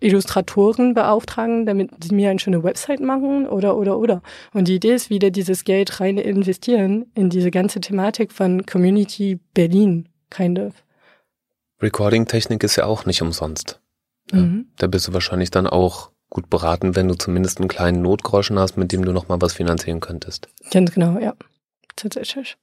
[0.00, 4.22] Illustratoren beauftragen, damit sie mir eine schöne Website machen oder, oder, oder.
[4.52, 9.40] Und die Idee ist wieder dieses Geld rein investieren in diese ganze Thematik von Community
[9.54, 10.74] Berlin, kind of.
[11.82, 13.80] Recording-Technik ist ja auch nicht umsonst.
[14.32, 14.68] Mhm.
[14.76, 18.76] Da bist du wahrscheinlich dann auch gut beraten, wenn du zumindest einen kleinen Notgroschen hast,
[18.76, 20.48] mit dem du nochmal was finanzieren könntest.
[20.70, 21.34] Ganz genau, ja.
[21.94, 22.56] Tatsächlich.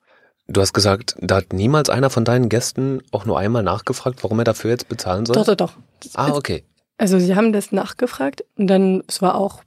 [0.47, 4.39] Du hast gesagt, da hat niemals einer von deinen Gästen auch nur einmal nachgefragt, warum
[4.39, 5.36] er dafür jetzt bezahlen soll?
[5.36, 5.73] Doch, doch, doch.
[6.15, 6.65] Ah, okay.
[6.97, 9.63] Also sie haben das nachgefragt und dann, es war auch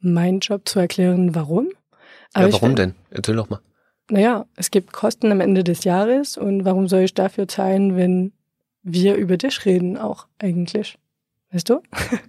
[0.00, 1.68] mein Job zu erklären, warum.
[2.34, 2.94] Aber ja, warum denn?
[3.10, 3.60] Erzähl doch mal.
[4.10, 8.32] Naja, es gibt Kosten am Ende des Jahres und warum soll ich dafür zahlen, wenn
[8.82, 10.98] wir über dich reden auch eigentlich.
[11.50, 11.80] Weißt du?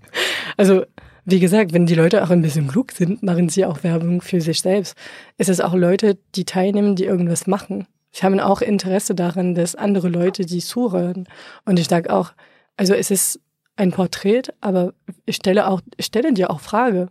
[0.57, 0.83] also,
[1.25, 4.41] wie gesagt, wenn die Leute auch ein bisschen klug sind, machen sie auch Werbung für
[4.41, 4.95] sich selbst.
[5.37, 7.87] Es ist auch Leute, die teilnehmen, die irgendwas machen.
[8.11, 11.27] Sie haben auch Interesse daran, dass andere Leute die zuhören.
[11.65, 12.33] Und ich sage auch,
[12.77, 13.39] also es ist
[13.75, 14.93] ein Porträt, aber
[15.25, 17.07] ich stelle auch, ich stelle dir auch Frage.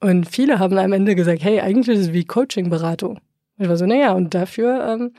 [0.00, 3.20] Und viele haben am Ende gesagt, hey, eigentlich ist es wie Coaching-Beratung.
[3.58, 5.12] Ich war so, naja, und dafür ähm,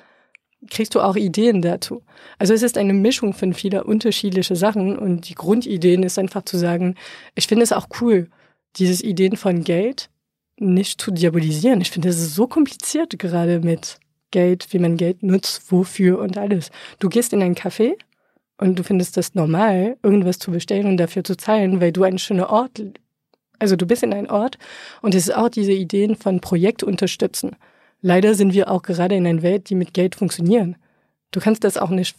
[0.70, 2.04] kriegst du auch Ideen dazu.
[2.38, 6.58] Also es ist eine Mischung von vieler unterschiedliche Sachen und die Grundideen ist einfach zu
[6.58, 6.96] sagen,
[7.36, 8.30] ich finde es auch cool,
[8.76, 10.10] dieses Ideen von Geld
[10.58, 11.82] nicht zu diabolisieren.
[11.82, 16.70] Ich finde, es so kompliziert gerade mit Geld, wie man Geld nutzt, wofür und alles.
[17.00, 17.94] Du gehst in ein Café
[18.58, 22.20] und du findest das normal, irgendwas zu bestellen und dafür zu zahlen, weil du einen
[22.20, 22.82] schönen Ort,
[23.60, 24.58] also du bist in einem Ort
[25.02, 27.56] und es ist auch diese Ideen von Projekt unterstützen.
[28.02, 30.76] Leider sind wir auch gerade in einer Welt, die mit Geld funktionieren.
[31.32, 32.18] Du kannst das auch nicht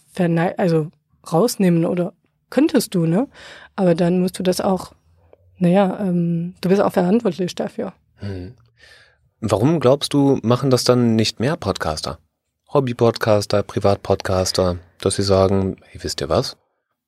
[0.57, 0.91] also
[1.31, 2.13] rausnehmen oder
[2.51, 3.29] könntest du, ne?
[3.77, 4.93] Aber dann musst du das auch,
[5.59, 7.93] naja, ähm, du bist auch verantwortlich dafür.
[8.17, 8.55] Hm.
[9.41, 12.19] Warum glaubst du, machen das dann nicht mehr Podcaster?
[12.73, 16.57] Hobby-Podcaster, Privat-Podcaster, dass sie sagen, hey, wisst ihr was?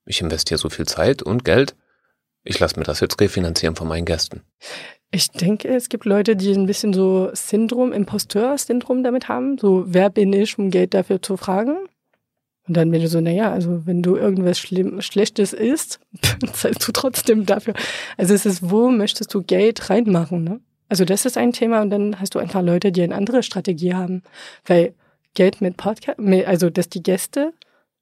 [0.04, 1.76] Ich investiere so viel Zeit und Geld,
[2.42, 4.42] ich lasse mir das jetzt refinanzieren von meinen Gästen.
[5.14, 9.56] Ich denke, es gibt Leute, die ein bisschen so Syndrom, Imposteur-Syndrom damit haben.
[9.58, 11.76] So, wer bin ich, um Geld dafür zu fragen?
[12.66, 16.00] Und dann bin ich so, naja, also wenn du irgendwas Schlimm, Schlechtes isst,
[16.52, 17.74] zahlst du trotzdem dafür.
[18.16, 20.60] Also es ist, wo möchtest du Geld reinmachen, ne?
[20.88, 23.94] Also das ist ein Thema und dann hast du einfach Leute, die eine andere Strategie
[23.94, 24.24] haben.
[24.66, 24.94] Weil
[25.34, 27.52] Geld mit Podcast, also dass die Gäste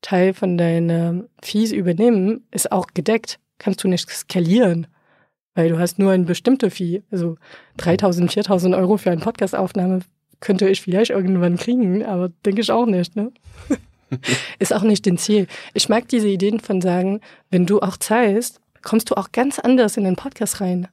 [0.00, 3.38] Teil von deinen Fees übernehmen, ist auch gedeckt.
[3.58, 4.86] Kannst du nicht skalieren.
[5.54, 7.02] Weil du hast nur ein bestimmte Fee.
[7.10, 7.36] Also
[7.76, 10.00] 3000, 4000 Euro für eine Podcastaufnahme
[10.40, 13.32] könnte ich vielleicht irgendwann kriegen, aber denke ich auch nicht, ne?
[14.58, 15.46] Ist auch nicht den Ziel.
[15.72, 19.96] Ich mag diese Ideen von sagen, wenn du auch zahlst, kommst du auch ganz anders
[19.96, 20.88] in den Podcast rein.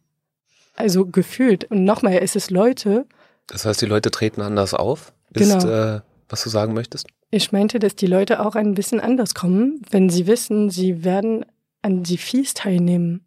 [0.75, 1.65] Also gefühlt.
[1.65, 3.05] Und nochmal, es ist Leute.
[3.47, 5.11] Das heißt, die Leute treten anders auf?
[5.33, 5.95] Ist, genau.
[5.95, 7.07] Äh, was du sagen möchtest?
[7.31, 11.45] Ich meinte, dass die Leute auch ein bisschen anders kommen, wenn sie wissen, sie werden
[11.81, 13.25] an die Fees teilnehmen.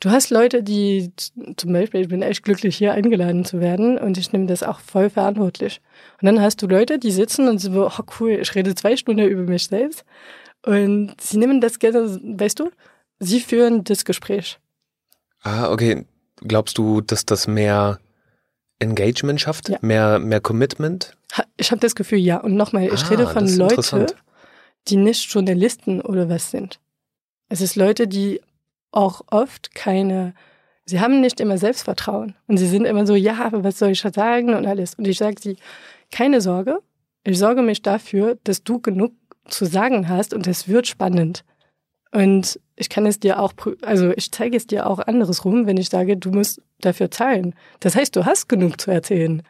[0.00, 1.12] Du hast Leute, die
[1.56, 4.80] zum Beispiel, ich bin echt glücklich, hier eingeladen zu werden und ich nehme das auch
[4.80, 5.80] voll verantwortlich.
[6.20, 9.26] Und dann hast du Leute, die sitzen und so, oh cool, ich rede zwei Stunden
[9.26, 10.04] über mich selbst
[10.64, 12.70] und sie nehmen das gerne, weißt du,
[13.18, 14.58] sie führen das Gespräch.
[15.42, 16.06] Ah, okay.
[16.36, 17.98] Glaubst du, dass das mehr
[18.78, 19.68] Engagement schafft?
[19.68, 19.78] Ja.
[19.80, 21.16] Mehr, mehr Commitment?
[21.56, 22.38] Ich habe das Gefühl, ja.
[22.38, 24.06] Und nochmal, ich ah, rede von Leuten,
[24.88, 26.80] die nicht Journalisten oder was sind.
[27.48, 28.40] Es ist Leute, die
[28.92, 30.34] auch oft keine,
[30.84, 32.36] sie haben nicht immer Selbstvertrauen.
[32.46, 34.94] Und sie sind immer so, ja, aber was soll ich sagen und alles.
[34.94, 35.56] Und ich sage sie,
[36.10, 36.80] keine Sorge,
[37.24, 39.12] ich sorge mich dafür, dass du genug
[39.46, 41.44] zu sagen hast und es wird spannend.
[42.12, 45.78] Und ich kann es dir auch, also ich zeige es dir auch anderes rum, wenn
[45.78, 47.54] ich sage, du musst dafür zahlen.
[47.80, 49.42] Das heißt, du hast genug zu erzählen.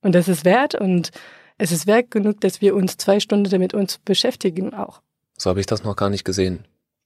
[0.00, 1.10] Und das ist wert und
[1.58, 5.02] es ist wert genug, dass wir uns zwei Stunden damit uns beschäftigen auch.
[5.36, 6.64] So habe ich das noch gar nicht gesehen.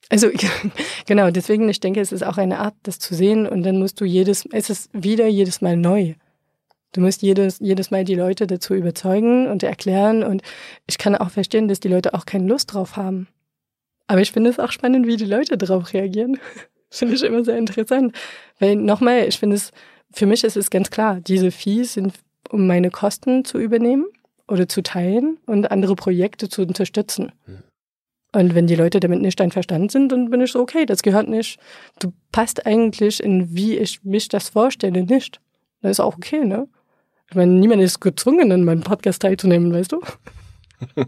[0.09, 0.31] Also
[1.07, 4.01] genau, deswegen, ich denke, es ist auch eine Art, das zu sehen und dann musst
[4.01, 6.15] du jedes, es ist wieder jedes Mal neu.
[6.93, 10.43] Du musst jedes, jedes Mal die Leute dazu überzeugen und erklären und
[10.89, 13.29] ich kann auch verstehen, dass die Leute auch keine Lust drauf haben.
[14.09, 16.41] Aber ich finde es auch spannend, wie die Leute darauf reagieren.
[16.91, 18.13] finde ich immer sehr interessant.
[18.59, 19.71] Weil nochmal, ich finde es,
[20.13, 22.15] für mich ist es ganz klar, diese Fees sind,
[22.49, 24.07] um meine Kosten zu übernehmen
[24.49, 27.31] oder zu teilen und andere Projekte zu unterstützen.
[27.47, 27.63] Mhm.
[28.33, 31.29] Und wenn die Leute damit nicht einverstanden sind, dann bin ich so, okay, das gehört
[31.29, 31.59] nicht.
[31.99, 35.41] Du passt eigentlich in, wie ich mich das vorstelle, nicht.
[35.83, 36.69] Das ist auch okay, ne?
[37.29, 40.01] Ich meine, niemand ist gezwungen, in meinem Podcast teilzunehmen, weißt du?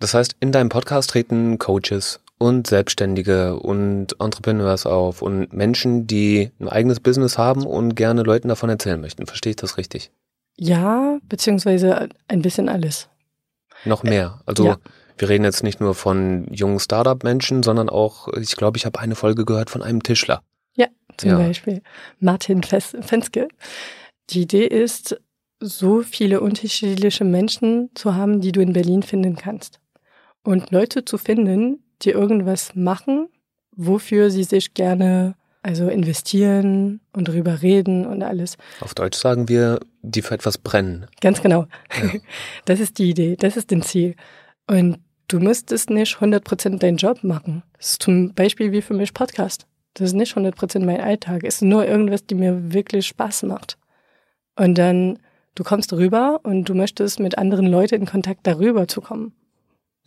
[0.00, 6.50] Das heißt, in deinem Podcast treten Coaches und Selbstständige und Entrepreneurs auf und Menschen, die
[6.60, 9.26] ein eigenes Business haben und gerne Leuten davon erzählen möchten.
[9.26, 10.10] Verstehe ich das richtig?
[10.56, 13.08] Ja, beziehungsweise ein bisschen alles.
[13.84, 14.40] Noch mehr.
[14.46, 14.76] Also Ja.
[15.18, 19.14] Wir reden jetzt nicht nur von jungen Startup-Menschen, sondern auch, ich glaube, ich habe eine
[19.14, 20.42] Folge gehört von einem Tischler.
[21.16, 21.38] Zum Ja.
[21.38, 21.82] Beispiel
[22.20, 23.48] Martin Fenske.
[24.30, 25.20] Die Idee ist,
[25.60, 29.80] so viele unterschiedliche Menschen zu haben, die du in Berlin finden kannst.
[30.42, 33.28] Und Leute zu finden, die irgendwas machen,
[33.76, 38.58] wofür sie sich gerne also investieren und drüber reden und alles.
[38.80, 41.06] Auf Deutsch sagen wir, die für etwas brennen.
[41.20, 41.66] Ganz genau.
[41.96, 42.10] Ja.
[42.66, 44.16] Das ist die Idee, das ist das Ziel.
[44.66, 47.62] Und du müsstest nicht 100% deinen Job machen.
[47.78, 49.66] Das ist zum Beispiel wie für mich Podcast.
[49.94, 51.42] Das ist nicht 100% mein Alltag.
[51.44, 53.78] Es ist nur irgendwas, die mir wirklich Spaß macht.
[54.56, 55.18] Und dann,
[55.54, 59.32] du kommst rüber und du möchtest mit anderen Leuten in Kontakt darüber zu kommen.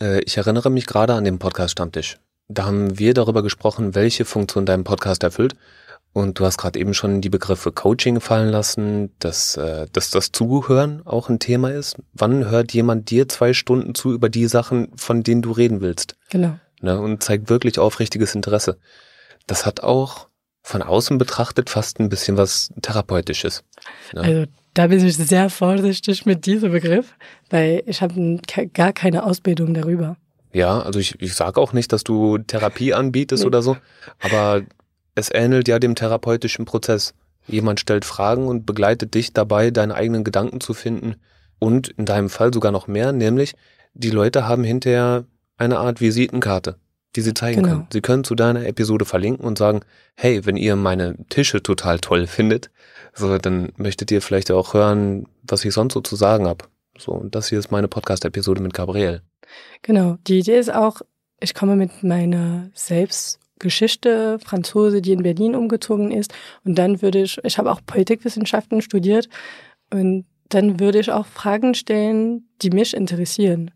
[0.01, 2.17] Äh, Ich erinnere mich gerade an den Podcast Stammtisch.
[2.49, 5.55] Da haben wir darüber gesprochen, welche Funktion dein Podcast erfüllt.
[6.17, 10.31] Und du hast gerade eben schon die Begriffe Coaching fallen lassen, dass, äh, dass das
[10.31, 11.95] Zuhören auch ein Thema ist.
[12.11, 16.15] Wann hört jemand dir zwei Stunden zu über die Sachen, von denen du reden willst?
[16.31, 16.57] Genau.
[16.81, 16.99] Ne?
[16.99, 18.79] Und zeigt wirklich aufrichtiges Interesse.
[19.45, 20.27] Das hat auch
[20.63, 23.63] von außen betrachtet fast ein bisschen was Therapeutisches.
[24.15, 24.21] Ja.
[24.21, 27.13] Also da bin ich sehr vorsichtig mit diesem Begriff,
[27.51, 28.39] weil ich habe
[28.73, 30.17] gar keine Ausbildung darüber.
[30.51, 33.47] Ja, also ich, ich sage auch nicht, dass du Therapie anbietest Nee.
[33.47, 33.77] oder so,
[34.19, 34.63] aber
[35.17, 37.15] es ähnelt ja dem therapeutischen Prozess.
[37.47, 41.15] Jemand stellt Fragen und begleitet dich dabei, deine eigenen Gedanken zu finden
[41.59, 43.55] und in deinem Fall sogar noch mehr, nämlich
[43.93, 45.25] die Leute haben hinterher
[45.57, 46.75] eine Art Visitenkarte,
[47.15, 47.75] die sie zeigen Genau.
[47.75, 47.87] können.
[47.91, 49.79] Sie können zu deiner Episode verlinken und sagen,
[50.15, 52.69] hey, wenn ihr meine Tische total toll findet,
[53.15, 56.65] so dann möchtet ihr vielleicht auch hören, was ich sonst so zu sagen habe.
[56.99, 59.21] So, und das hier ist meine Podcast-Episode mit Gabriel.
[59.81, 60.17] Genau.
[60.27, 61.01] Die Idee ist auch,
[61.39, 62.69] ich komme mit meiner
[63.57, 66.33] Selbstgeschichte, Franzose, die in Berlin umgezogen ist.
[66.63, 69.27] Und dann würde ich, ich habe auch Politikwissenschaften studiert.
[69.91, 73.71] Und dann würde ich auch Fragen stellen, die mich interessieren.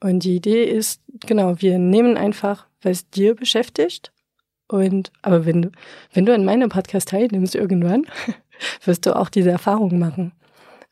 [0.00, 4.12] Und die Idee ist, genau, wir nehmen einfach, was dir beschäftigt.
[4.68, 5.70] Und, aber wenn du,
[6.12, 8.06] wenn du an meinem Podcast teilnimmst irgendwann,
[8.84, 10.32] wirst du auch diese Erfahrung machen.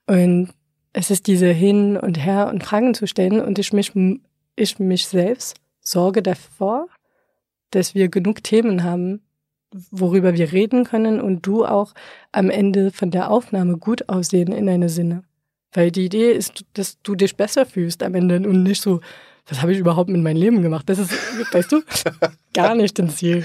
[0.06, 0.50] Und
[0.92, 3.92] es ist diese Hin und Her und Fragen zu stellen und ich mich,
[4.56, 6.86] ich mich selbst sorge davor,
[7.70, 9.20] dass wir genug Themen haben,
[9.90, 11.94] worüber wir reden können und du auch
[12.32, 15.22] am Ende von der Aufnahme gut aussehen in deinem Sinne.
[15.72, 19.00] Weil die Idee ist, dass du dich besser fühlst am Ende und nicht so,
[19.48, 20.88] was habe ich überhaupt mit meinem Leben gemacht?
[20.88, 21.12] Das ist,
[21.52, 21.82] weißt du,
[22.54, 23.44] gar nicht das Ziel.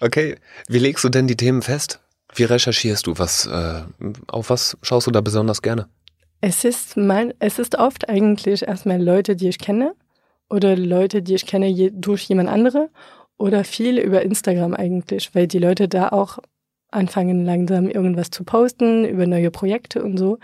[0.00, 0.36] Okay,
[0.68, 2.00] wie legst du denn die Themen fest?
[2.34, 3.18] Wie recherchierst du?
[3.18, 3.82] Was, äh,
[4.28, 5.88] auf was schaust du da besonders gerne?
[6.40, 9.94] Es ist, mein, es ist oft eigentlich erstmal Leute, die ich kenne
[10.50, 12.90] oder Leute, die ich kenne je, durch jemand andere
[13.38, 16.38] oder viel über Instagram eigentlich, weil die Leute da auch
[16.90, 20.38] anfangen langsam irgendwas zu posten über neue Projekte und so.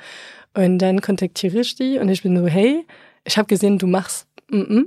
[0.55, 2.87] Und dann kontaktiere ich die und ich bin so, hey,
[3.25, 4.85] ich habe gesehen, du machst, mm -mm.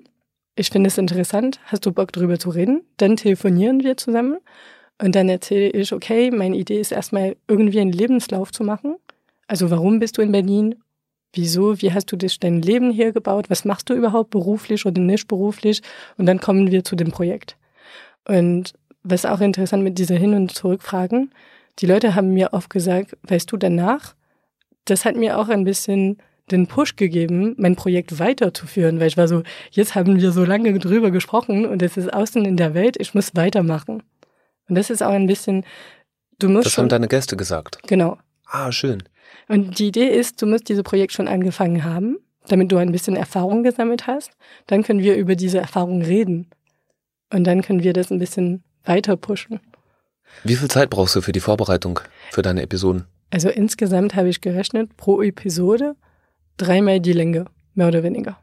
[0.56, 2.82] ich finde es interessant, hast du Bock drüber zu reden?
[2.98, 4.38] Dann telefonieren wir zusammen
[5.02, 8.96] und dann erzähle ich, okay, meine Idee ist erstmal irgendwie einen Lebenslauf zu machen.
[9.48, 10.76] Also warum bist du in Berlin?
[11.34, 11.82] Wieso?
[11.82, 13.50] Wie hast du das, dein Leben hier gebaut?
[13.50, 15.82] Was machst du überhaupt beruflich oder nicht beruflich?
[16.18, 17.58] Und dann kommen wir zu dem Projekt.
[18.28, 21.32] Und was auch interessant mit dieser Hin- und Zurückfragen,
[21.80, 24.16] die Leute haben mir oft gesagt, weißt du danach,
[24.86, 26.18] das hat mir auch ein bisschen
[26.52, 30.78] den Push gegeben, mein Projekt weiterzuführen, weil ich war so, jetzt haben wir so lange
[30.80, 34.04] drüber gesprochen und es ist außen in der Welt, ich muss weitermachen.
[34.68, 35.64] Und das ist auch ein bisschen,
[36.40, 37.80] du musst Das schon, haben deine Gäste gesagt.
[37.88, 38.18] genau.
[38.46, 39.04] Ah, schön.
[39.48, 43.16] Und die Idee ist, du musst dieses Projekt schon angefangen haben, damit du ein bisschen
[43.16, 44.32] Erfahrung gesammelt hast.
[44.68, 46.48] Dann können wir über diese Erfahrung reden.
[47.32, 49.60] Und dann können wir das ein bisschen weiter pushen.
[50.44, 52.00] Wie viel Zeit brauchst du für die Vorbereitung
[52.32, 53.06] für deine Episoden?
[53.32, 55.96] Also insgesamt habe ich gerechnet, pro Episode
[56.58, 58.38] dreimal die Länge, mehr oder weniger.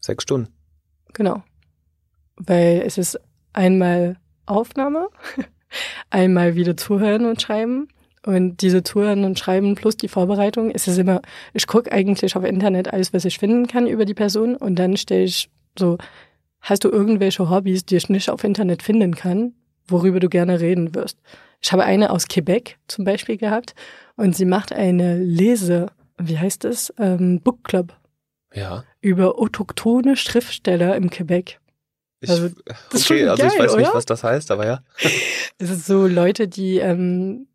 [0.00, 0.52] Sechs Stunden.
[1.12, 1.42] Genau.
[2.36, 3.18] Weil es ist
[3.52, 5.08] einmal Aufnahme,
[6.10, 7.88] einmal wieder zuhören und schreiben.
[8.26, 11.22] Und diese Zuhören und Schreiben plus die Vorbereitung, es ist immer,
[11.54, 14.96] ich gucke eigentlich auf Internet alles, was ich finden kann über die Person und dann
[14.96, 15.96] stelle ich so,
[16.60, 19.54] hast du irgendwelche Hobbys, die ich nicht auf Internet finden kann,
[19.86, 21.18] worüber du gerne reden wirst?
[21.62, 23.76] Ich habe eine aus Quebec zum Beispiel gehabt
[24.16, 25.86] und sie macht eine Lese,
[26.18, 27.94] wie heißt es, ähm, Book Club
[28.52, 28.82] Ja.
[29.00, 31.60] über autochtone Schriftsteller im Quebec.
[32.18, 32.48] Ich, Also,
[32.90, 33.94] das ist okay, also ich geil, weiß nicht, oder?
[33.94, 34.80] was das heißt, aber ja.
[35.58, 37.46] Es ist so Leute, die ähm,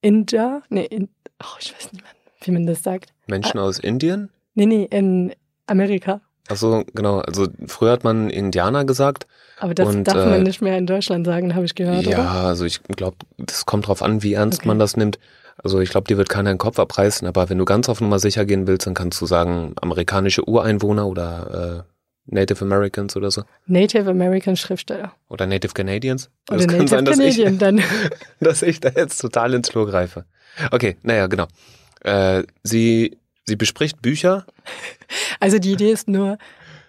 [0.00, 1.08] India, nee, in,
[1.42, 2.04] oh, ich weiß nicht,
[2.42, 3.12] wie man das sagt.
[3.26, 4.30] Menschen aus Indien?
[4.54, 5.34] Nee, nee, in
[5.66, 6.20] Amerika.
[6.48, 7.18] Achso, genau.
[7.18, 9.26] Also früher hat man Indianer gesagt.
[9.58, 12.18] Aber das Und, darf äh, man nicht mehr in Deutschland sagen, habe ich gehört, ja,
[12.20, 12.30] oder?
[12.30, 14.68] also ich glaube, das kommt drauf an, wie ernst Okay.
[14.68, 15.18] man das nimmt.
[15.62, 18.18] Also ich glaube, dir wird keiner den Kopf abreißen, aber wenn du ganz auf Nummer
[18.18, 21.95] sicher gehen willst, dann kannst du sagen, amerikanische Ureinwohner oder äh,
[22.26, 23.42] Native Americans oder so.
[23.66, 25.12] Native American Schriftsteller.
[25.28, 26.30] Oder Native Canadians.
[26.48, 27.82] Oder Das kann Native sein, dass ich, Canadian dann.
[28.40, 30.24] dass ich da jetzt total ins Klo greife.
[30.72, 31.46] Okay, naja, genau.
[32.00, 34.46] Äh, sie, sie bespricht Bücher.
[35.38, 36.38] Also die Idee ist nur,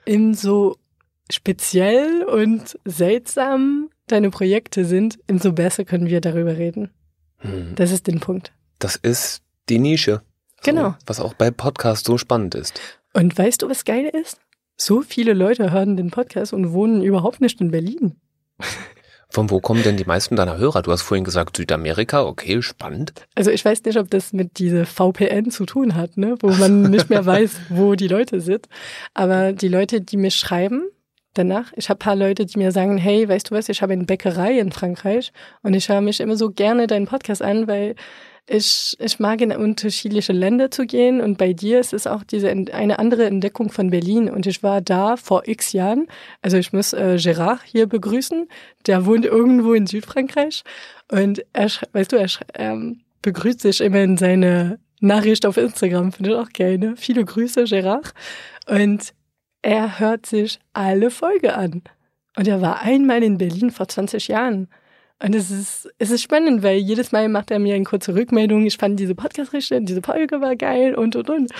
[0.05, 0.77] im so
[1.29, 6.89] speziell und seltsam deine Projekte sind, umso besser können wir darüber reden.
[7.39, 8.53] Hm, Das ist den Punkt.
[8.79, 10.21] Das ist die Nische.
[10.63, 10.95] So, Genau.
[11.05, 12.79] Was auch bei Podcasts so spannend ist.
[13.13, 14.39] Und weißt du, was geil ist?
[14.79, 18.15] So viele Leute hören den Podcast und wohnen überhaupt nicht in Berlin.
[19.29, 20.83] Von wo kommen denn die meisten deiner Hörer?
[20.83, 23.13] Du hast vorhin gesagt Südamerika, okay, spannend.
[23.35, 26.37] Also ich weiß nicht, ob das mit dieser VPN zu tun hat, ne?
[26.41, 28.69] wo man nicht mehr weiß, wo die Leute sind.
[29.15, 30.83] Aber die Leute, die mir schreiben
[31.33, 34.05] danach, ich habe paar Leute, die mir sagen, hey, weißt du was, ich habe eine
[34.05, 37.95] Bäckerei in Frankreich und ich höre mich immer so gerne deinen Podcast an, weil
[38.49, 42.49] ich, ich mag in unterschiedliche Länder zu gehen und bei dir ist es auch diese
[42.49, 46.07] eine andere Entdeckung von Berlin und ich war da vor x Jahren.
[46.41, 48.47] Also ich muss äh, Gerard hier begrüßen,
[48.85, 50.63] der wohnt irgendwo in Südfrankreich
[51.11, 56.31] und er, weißt du, er ähm, begrüßt sich immer in seine Nachricht auf Instagram, finde
[56.31, 56.93] ich auch geil?
[56.97, 58.13] Viele Grüße, Gerard.
[58.67, 59.13] Und
[59.61, 61.83] er hört sich alle Folge an.
[62.35, 64.67] Und er war einmal in Berlin vor 20 Jahren.
[65.19, 68.65] Und es ist, es ist spannend, weil jedes Mal macht er mir eine kurze Rückmeldung.
[68.65, 71.51] Ich fand diese Podcast richtig, diese Folge war geil und, und, und.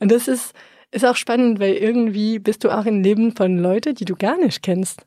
[0.00, 0.52] Und das ist,
[0.90, 4.36] ist auch spannend, weil irgendwie bist du auch im Leben von Leuten, die du gar
[4.36, 5.06] nicht kennst.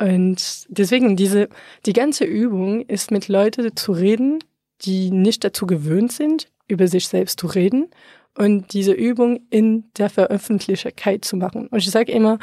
[0.00, 1.48] Und deswegen diese,
[1.84, 4.38] die ganze Übung ist mit Leuten zu reden,
[4.82, 7.90] die nicht dazu gewöhnt sind, über sich selbst zu reden
[8.36, 11.68] und diese Übung in der Veröffentlichkeit zu machen.
[11.68, 12.38] Und ich sage immer,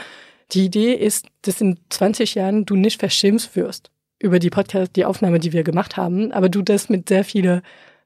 [0.52, 5.06] die Idee ist, dass in 20 Jahren du nicht verschämt wirst über die Podcast, die
[5.06, 7.62] Aufnahme, die wir gemacht haben, aber du das mit sehr viel,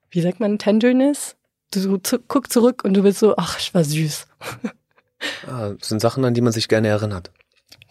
[0.09, 1.35] wie sagt man, Tenderness,
[1.71, 4.27] du zu, guckst zurück und du bist so, ach, ich war süß.
[5.47, 7.31] Ah, das sind Sachen, an die man sich gerne erinnert.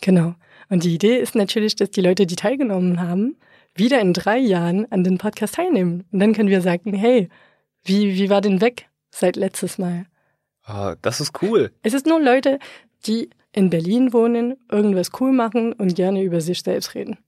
[0.03, 0.35] Genau.
[0.69, 3.37] Und die Idee ist natürlich, dass die Leute, die teilgenommen haben,
[3.75, 6.05] wieder in drei Jahren an den Podcast teilnehmen.
[6.13, 7.31] Und dann können wir sagen, hey,
[7.83, 10.07] wie, wie war denn weg seit letztes Mal?
[10.63, 11.73] Ah, das ist cool.
[11.83, 12.59] Es ist nur Leute,
[13.07, 17.19] die in Berlin wohnen, irgendwas cool machen und gerne über sich selbst reden.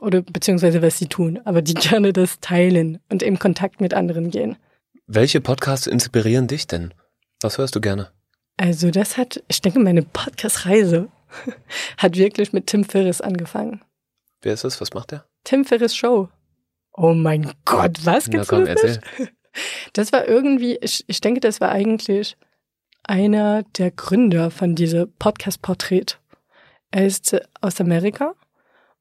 [0.00, 4.30] Oder beziehungsweise was sie tun, aber die gerne das teilen und im Kontakt mit anderen
[4.30, 4.56] gehen.
[5.06, 6.94] Welche Podcasts inspirieren dich denn?
[7.40, 8.10] Was hörst du gerne?
[8.56, 11.08] Also das hat, ich denke, meine Podcast-Reise
[11.98, 13.82] hat wirklich mit Tim Ferriss angefangen.
[14.42, 14.80] Wer ist es?
[14.80, 15.24] Was macht der?
[15.44, 16.28] Tim Ferriss Show.
[16.92, 19.00] Oh mein Gott, was Na gibt's komm, das nicht?
[19.02, 19.28] erzähl.
[19.94, 22.36] Das war irgendwie, ich, ich denke, das war eigentlich
[23.02, 26.18] einer der Gründer von dieser Podcast-Porträt.
[26.92, 28.34] Er ist aus Amerika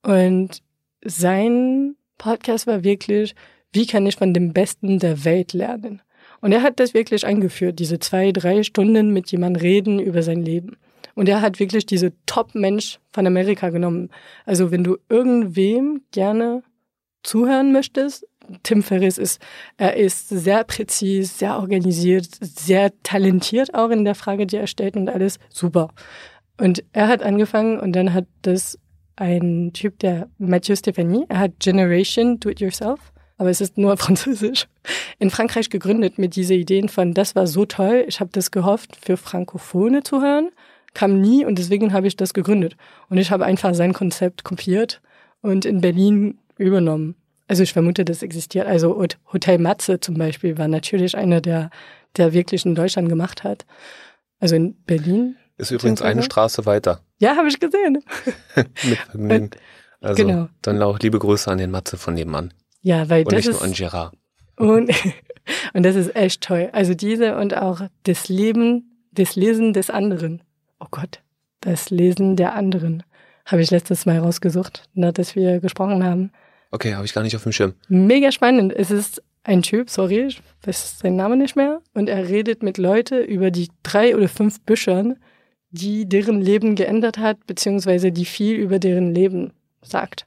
[0.01, 0.63] und
[1.07, 3.35] sein Podcast war wirklich,
[3.71, 6.01] wie kann ich von dem Besten der Welt lernen?
[6.41, 10.43] Und er hat das wirklich eingeführt, diese zwei, drei Stunden mit jemandem reden über sein
[10.43, 10.77] Leben.
[11.15, 14.09] Und er hat wirklich diese Top-Mensch von Amerika genommen.
[14.45, 16.61] Also wenn du irgendwem gerne
[17.23, 18.27] zuhören möchtest,
[18.63, 19.41] Tim Ferriss ist,
[19.77, 24.95] er ist sehr präzis, sehr organisiert, sehr talentiert auch in der Frage, die er stellt
[24.95, 25.89] und alles super.
[26.59, 28.79] Und er hat angefangen und dann hat das
[29.17, 32.99] ein Typ, der Mathieu Stephanie, er hat Generation Do It Yourself,
[33.37, 34.67] aber es ist nur französisch,
[35.19, 38.95] in Frankreich gegründet mit diese Ideen von, das war so toll, ich habe das gehofft,
[38.95, 40.51] für Frankophone zu hören,
[40.93, 42.75] kam nie und deswegen habe ich das gegründet.
[43.09, 45.01] Und ich habe einfach sein Konzept kopiert
[45.41, 47.15] und in Berlin übernommen.
[47.47, 48.65] Also ich vermute, das existiert.
[48.67, 51.69] Also Hot- Hotel Matze zum Beispiel war natürlich einer, der,
[52.17, 53.65] der wirklich in Deutschland gemacht hat.
[54.39, 55.35] Also in Berlin.
[55.57, 57.01] Ist übrigens eine Straße weiter.
[57.19, 58.03] Ja, habe ich gesehen.
[58.83, 59.49] Mit Vergnügen.
[60.01, 60.49] Also Genau.
[60.61, 62.53] dann auch liebe Grüße an den Matze von nebenan.
[62.81, 64.13] Ja, weil Und das nicht ist nur an Gerard.
[64.57, 64.91] und,
[65.73, 66.69] und das ist echt toll.
[66.71, 70.43] Also diese und auch das Leben, das Lesen des anderen.
[70.79, 71.21] Oh Gott,
[71.61, 73.03] das Lesen der anderen
[73.45, 76.31] habe ich letztes Mal rausgesucht, na, dass wir gesprochen haben.
[76.71, 77.73] Okay, habe ich gar nicht auf dem Schirm.
[77.87, 78.73] Mega spannend.
[78.73, 82.77] Es ist ein Typ, sorry, ich weiß seinen Namen nicht mehr, und er redet mit
[82.77, 85.15] Leuten über die drei oder fünf Büchern,
[85.69, 89.51] die deren Leben geändert hat, beziehungsweise die viel über deren Leben
[89.81, 90.25] sagt.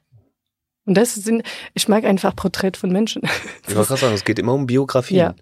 [0.85, 3.23] Und das sind, ich mag einfach Porträt von Menschen.
[3.67, 5.19] Ich wollte gerade sagen, es geht immer um Biografien.
[5.19, 5.35] Ja.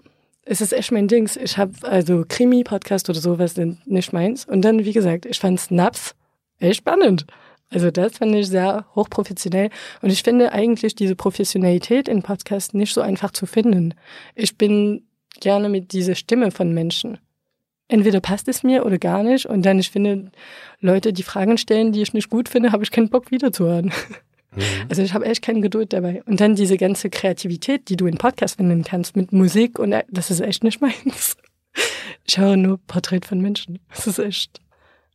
[0.43, 1.38] Es ist echt mein Dings.
[1.38, 4.45] Ich habe also Krimi-Podcast oder sowas sind nicht meins.
[4.45, 6.16] Und dann, wie gesagt, ich fand Snaps
[6.60, 7.26] echt spannend.
[7.70, 9.70] Also das fand ich sehr hochprofessionell.
[10.02, 13.93] Und ich finde eigentlich diese Professionalität in Podcasts nicht so einfach zu finden.
[14.36, 15.04] Ich bin
[15.39, 17.20] gerne mit dieser Stimme von Menschen.
[17.90, 19.46] Entweder passt es mir oder gar nicht.
[19.46, 20.32] Und dann, ich finde,
[20.80, 23.92] Leute, die Fragen stellen, die ich nicht gut finde, habe ich keinen Bock wiederzuhören.
[24.56, 24.64] Mhm.
[24.90, 26.24] Also ich habe echt keine Geduld dabei.
[26.26, 30.04] Und dann diese ganze Kreativität, die du in Podcast finden kannst mit Musik und äh,
[30.10, 31.36] das ist echt nicht meins.
[32.26, 33.80] Ich höre nur Porträt von Menschen.
[33.96, 34.60] Das ist echt.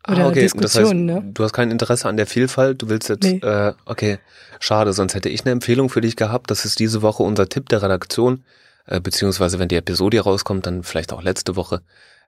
[0.06, 0.40] Oder ah, okay.
[0.40, 1.32] Diskussionen, das heißt, ne?
[1.32, 2.82] Du hast kein Interesse an der Vielfalt.
[2.82, 3.38] Du willst jetzt, nee.
[3.38, 4.18] äh, okay,
[4.60, 6.50] schade, sonst hätte ich eine Empfehlung für dich gehabt.
[6.50, 8.44] Das ist diese Woche unser Tipp der Redaktion,
[8.86, 11.82] äh, beziehungsweise wenn die Episode rauskommt, dann vielleicht auch letzte Woche.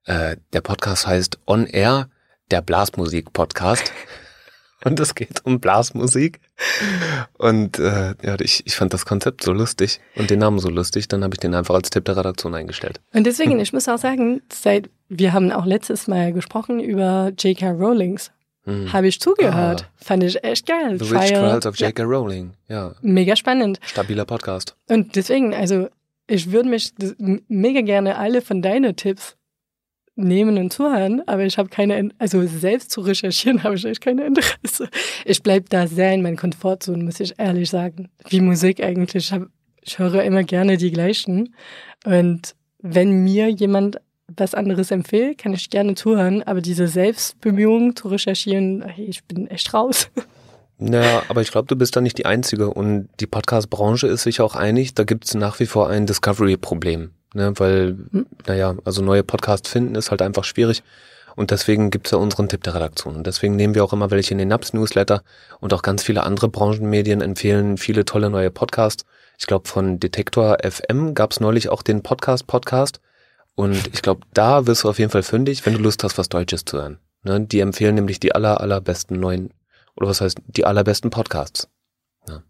[0.06, 2.08] Äh, der Podcast heißt On Air,
[2.50, 3.92] der Blasmusik-Podcast.
[4.84, 6.40] Und es geht um Blasmusik.
[7.38, 11.08] Und äh, ja, ich, ich fand das Konzept so lustig und den Namen so lustig,
[11.08, 13.00] dann habe ich den einfach als Tipp der Redaktion eingestellt.
[13.12, 17.70] Und deswegen, ich muss auch sagen, seit wir haben auch letztes Mal gesprochen über J.K.
[17.70, 18.30] Rowlings.
[18.64, 18.92] Hm.
[18.92, 19.88] Habe ich zugehört.
[19.88, 20.04] Ah.
[20.04, 20.98] Fand ich echt geil.
[20.98, 22.02] The Witch Trials of J.K.
[22.02, 22.08] Ja.
[22.08, 22.94] Rowling, ja.
[23.00, 23.80] Mega spannend.
[23.82, 24.76] Stabiler Podcast.
[24.88, 25.88] Und deswegen, also
[26.28, 26.92] ich würde mich
[27.48, 29.36] mega gerne alle von deinen Tipps
[30.16, 34.26] nehmen und zuhören, aber ich habe keine, also selbst zu recherchieren habe ich echt keine
[34.26, 34.88] Interesse.
[35.24, 38.08] Ich bleibe da sehr in meiner Komfortzone, muss ich ehrlich sagen.
[38.28, 39.26] Wie Musik eigentlich.
[39.26, 39.42] Ich, hab,
[39.82, 41.54] ich höre immer gerne die gleichen.
[42.04, 48.08] Und wenn mir jemand was anderes empfiehlt, kann ich gerne zuhören, aber diese Selbstbemühung zu
[48.08, 50.10] recherchieren, ich bin echt raus.
[50.78, 54.42] Naja, aber ich glaube, du bist da nicht die Einzige und die Podcast-Branche ist sich
[54.42, 57.52] auch einig, da gibt es nach wie vor ein Discovery-Problem ne?
[57.56, 58.26] weil, hm.
[58.46, 60.82] naja, also neue Podcasts finden ist halt einfach schwierig.
[61.36, 63.14] Und deswegen gibt's ja unseren Tipp der Redaktion.
[63.14, 65.22] Und deswegen nehmen wir auch immer welche in den NAPS-Newsletter
[65.60, 69.04] und auch ganz viele andere Branchenmedien empfehlen viele tolle neue Podcasts.
[69.38, 73.00] Ich glaube, von Detektor FM gab's neulich auch den Podcast-Podcast.
[73.54, 76.30] Und ich glaube, da wirst du auf jeden Fall fündig, wenn du Lust hast, was
[76.30, 76.98] Deutsches zu hören.
[77.22, 77.40] Ne?
[77.40, 79.52] Die empfehlen nämlich die aller, allerbesten neuen,
[79.94, 81.68] oder was heißt, die allerbesten Podcasts.
[82.28, 82.42] Ja,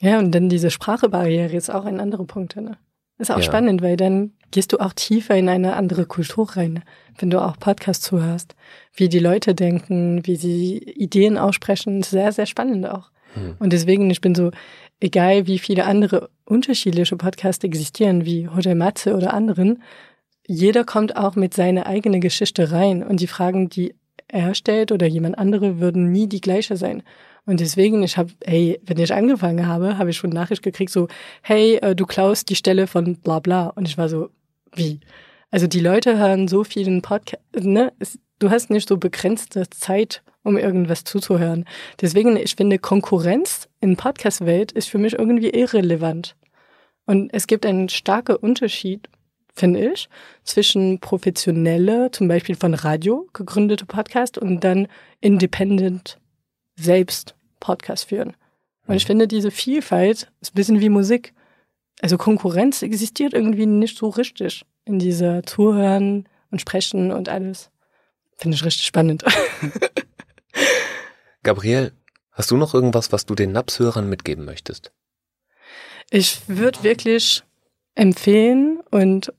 [0.00, 2.56] ja und dann diese Sprachebarriere ist auch ein anderer Punkt.
[2.56, 2.76] Ne?
[3.22, 3.42] Ist auch ja.
[3.44, 6.82] spannend, weil dann gehst du auch tiefer in eine andere Kultur rein,
[7.18, 8.56] wenn du auch Podcasts zuhörst.
[8.92, 13.12] Wie die Leute denken, wie sie Ideen aussprechen, sehr, sehr spannend auch.
[13.34, 13.54] Hm.
[13.60, 14.50] Und deswegen, ich bin so,
[14.98, 19.84] egal wie viele andere unterschiedliche Podcasts existieren, wie Hotel Matze oder anderen,
[20.48, 23.94] jeder kommt auch mit seiner eigenen Geschichte rein und die Fragen, die
[24.26, 27.04] er stellt oder jemand andere, würden nie die gleiche sein.
[27.44, 31.08] Und deswegen, ich habe, hey, wenn ich angefangen habe, habe ich schon Nachricht gekriegt, so,
[31.42, 33.68] hey, äh, du klaust die Stelle von bla bla.
[33.68, 34.30] Und ich war so,
[34.74, 35.00] wie?
[35.50, 37.92] Also die Leute hören so vielen Podcast, ne?
[38.38, 41.64] Du hast nicht so begrenzte Zeit, um irgendwas zuzuhören.
[42.00, 46.36] Deswegen, ich finde, Konkurrenz in Podcast-Welt ist für mich irgendwie irrelevant.
[47.06, 49.08] Und es gibt einen starken Unterschied,
[49.54, 50.08] finde ich,
[50.44, 54.88] zwischen professionelle, zum Beispiel von Radio gegründete Podcast und dann
[55.20, 56.18] independent
[56.82, 58.34] selbst Podcast führen.
[58.86, 59.08] Und ich mhm.
[59.08, 61.34] finde, diese Vielfalt ist ein bisschen wie Musik.
[62.00, 67.70] Also Konkurrenz existiert irgendwie nicht so richtig in dieser Zuhören und Sprechen und alles.
[68.36, 69.24] Finde ich richtig spannend.
[71.42, 71.92] Gabriel,
[72.32, 74.92] hast du noch irgendwas, was du den Napshörern mitgeben möchtest?
[76.10, 77.42] Ich würde wirklich
[77.94, 79.32] empfehlen und,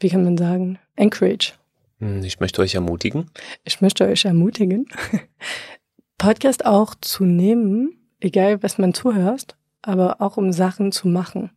[0.00, 1.52] wie kann man sagen, encourage.
[1.98, 3.30] Hm, ich möchte euch ermutigen.
[3.64, 4.86] Ich möchte euch ermutigen,
[6.18, 11.50] Podcast auch zu nehmen, egal was man zuhörst, aber auch um Sachen zu machen.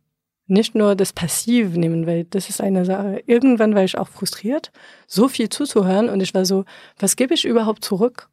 [0.46, 3.22] Nicht nur das Passiv nehmen, weil das ist eine Sache.
[3.26, 4.70] Irgendwann war ich auch frustriert,
[5.06, 6.64] so viel zuzuhören und ich war so,
[6.98, 8.28] was gebe ich überhaupt zurück?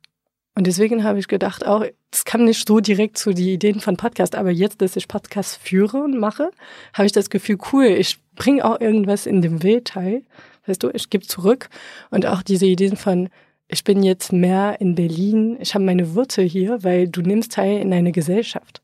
[0.55, 3.95] Und deswegen habe ich gedacht, auch, es kam nicht so direkt zu die Ideen von
[3.95, 6.49] Podcast, aber jetzt, dass ich Podcast führe und mache,
[6.93, 10.23] habe ich das Gefühl, cool, ich bringe auch irgendwas in dem Wildteil.
[10.65, 11.69] Weißt du, ich gebe zurück
[12.09, 13.29] und auch diese Ideen von,
[13.67, 17.79] ich bin jetzt mehr in Berlin, ich habe meine Wurzel hier, weil du nimmst teil
[17.79, 18.81] in eine Gesellschaft.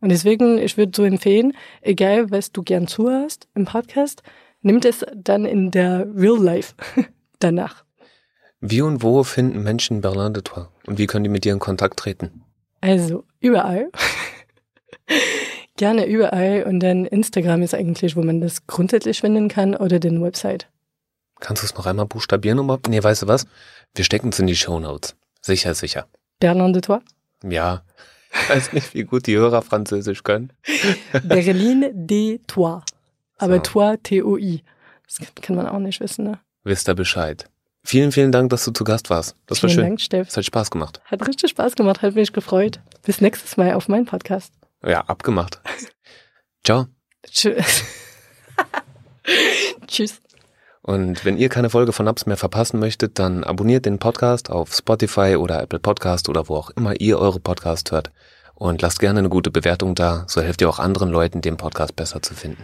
[0.00, 4.22] Und deswegen, ich würde so empfehlen, egal was du gern zuhörst im Podcast,
[4.60, 6.74] nimm es dann in der Real Life
[7.38, 7.84] danach.
[8.60, 10.64] Wie und wo finden Menschen Berlin de Toi?
[10.86, 12.42] Und wie können die mit dir in Kontakt treten?
[12.80, 13.90] Also, überall.
[15.76, 16.64] Gerne überall.
[16.64, 20.68] Und dann Instagram ist eigentlich, wo man das grundsätzlich finden kann oder den Website.
[21.40, 22.58] Kannst du es noch einmal buchstabieren?
[22.58, 23.46] Um, nee, weißt du was?
[23.94, 25.16] Wir stecken es in die Show Notes.
[25.40, 26.06] Sicher, sicher.
[26.40, 26.98] Berlin de Toi?
[27.42, 27.82] Ja.
[28.32, 30.52] Ich weiß nicht, wie gut die Hörer Französisch können.
[31.22, 32.80] Berlin de Toi.
[33.38, 33.60] Aber so.
[33.62, 34.62] Toi, T-O-I.
[35.06, 36.40] Das kann man auch nicht wissen, ne?
[36.64, 37.48] Wisst ihr Bescheid.
[37.84, 39.36] Vielen, vielen Dank, dass du zu Gast warst.
[39.46, 39.84] Das vielen war schön.
[39.84, 40.28] Dank, Steff.
[40.28, 41.00] Es hat Spaß gemacht.
[41.04, 42.80] Hat richtig Spaß gemacht, hat mich gefreut.
[43.04, 44.52] Bis nächstes Mal auf meinen Podcast.
[44.84, 45.60] Ja, abgemacht.
[46.64, 46.86] Ciao.
[47.30, 47.84] Tschüss.
[49.86, 50.20] Tschüss.
[50.86, 54.72] Und wenn ihr keine Folge von Naps mehr verpassen möchtet, dann abonniert den Podcast auf
[54.72, 58.12] Spotify oder Apple Podcast oder wo auch immer ihr eure Podcast hört.
[58.54, 61.96] Und lasst gerne eine gute Bewertung da, so helft ihr auch anderen Leuten, den Podcast
[61.96, 62.62] besser zu finden.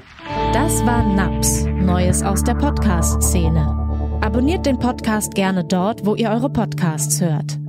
[0.53, 4.19] Das war Naps, Neues aus der Podcast-Szene.
[4.23, 7.62] Abonniert den Podcast gerne dort, wo ihr eure Podcasts hört.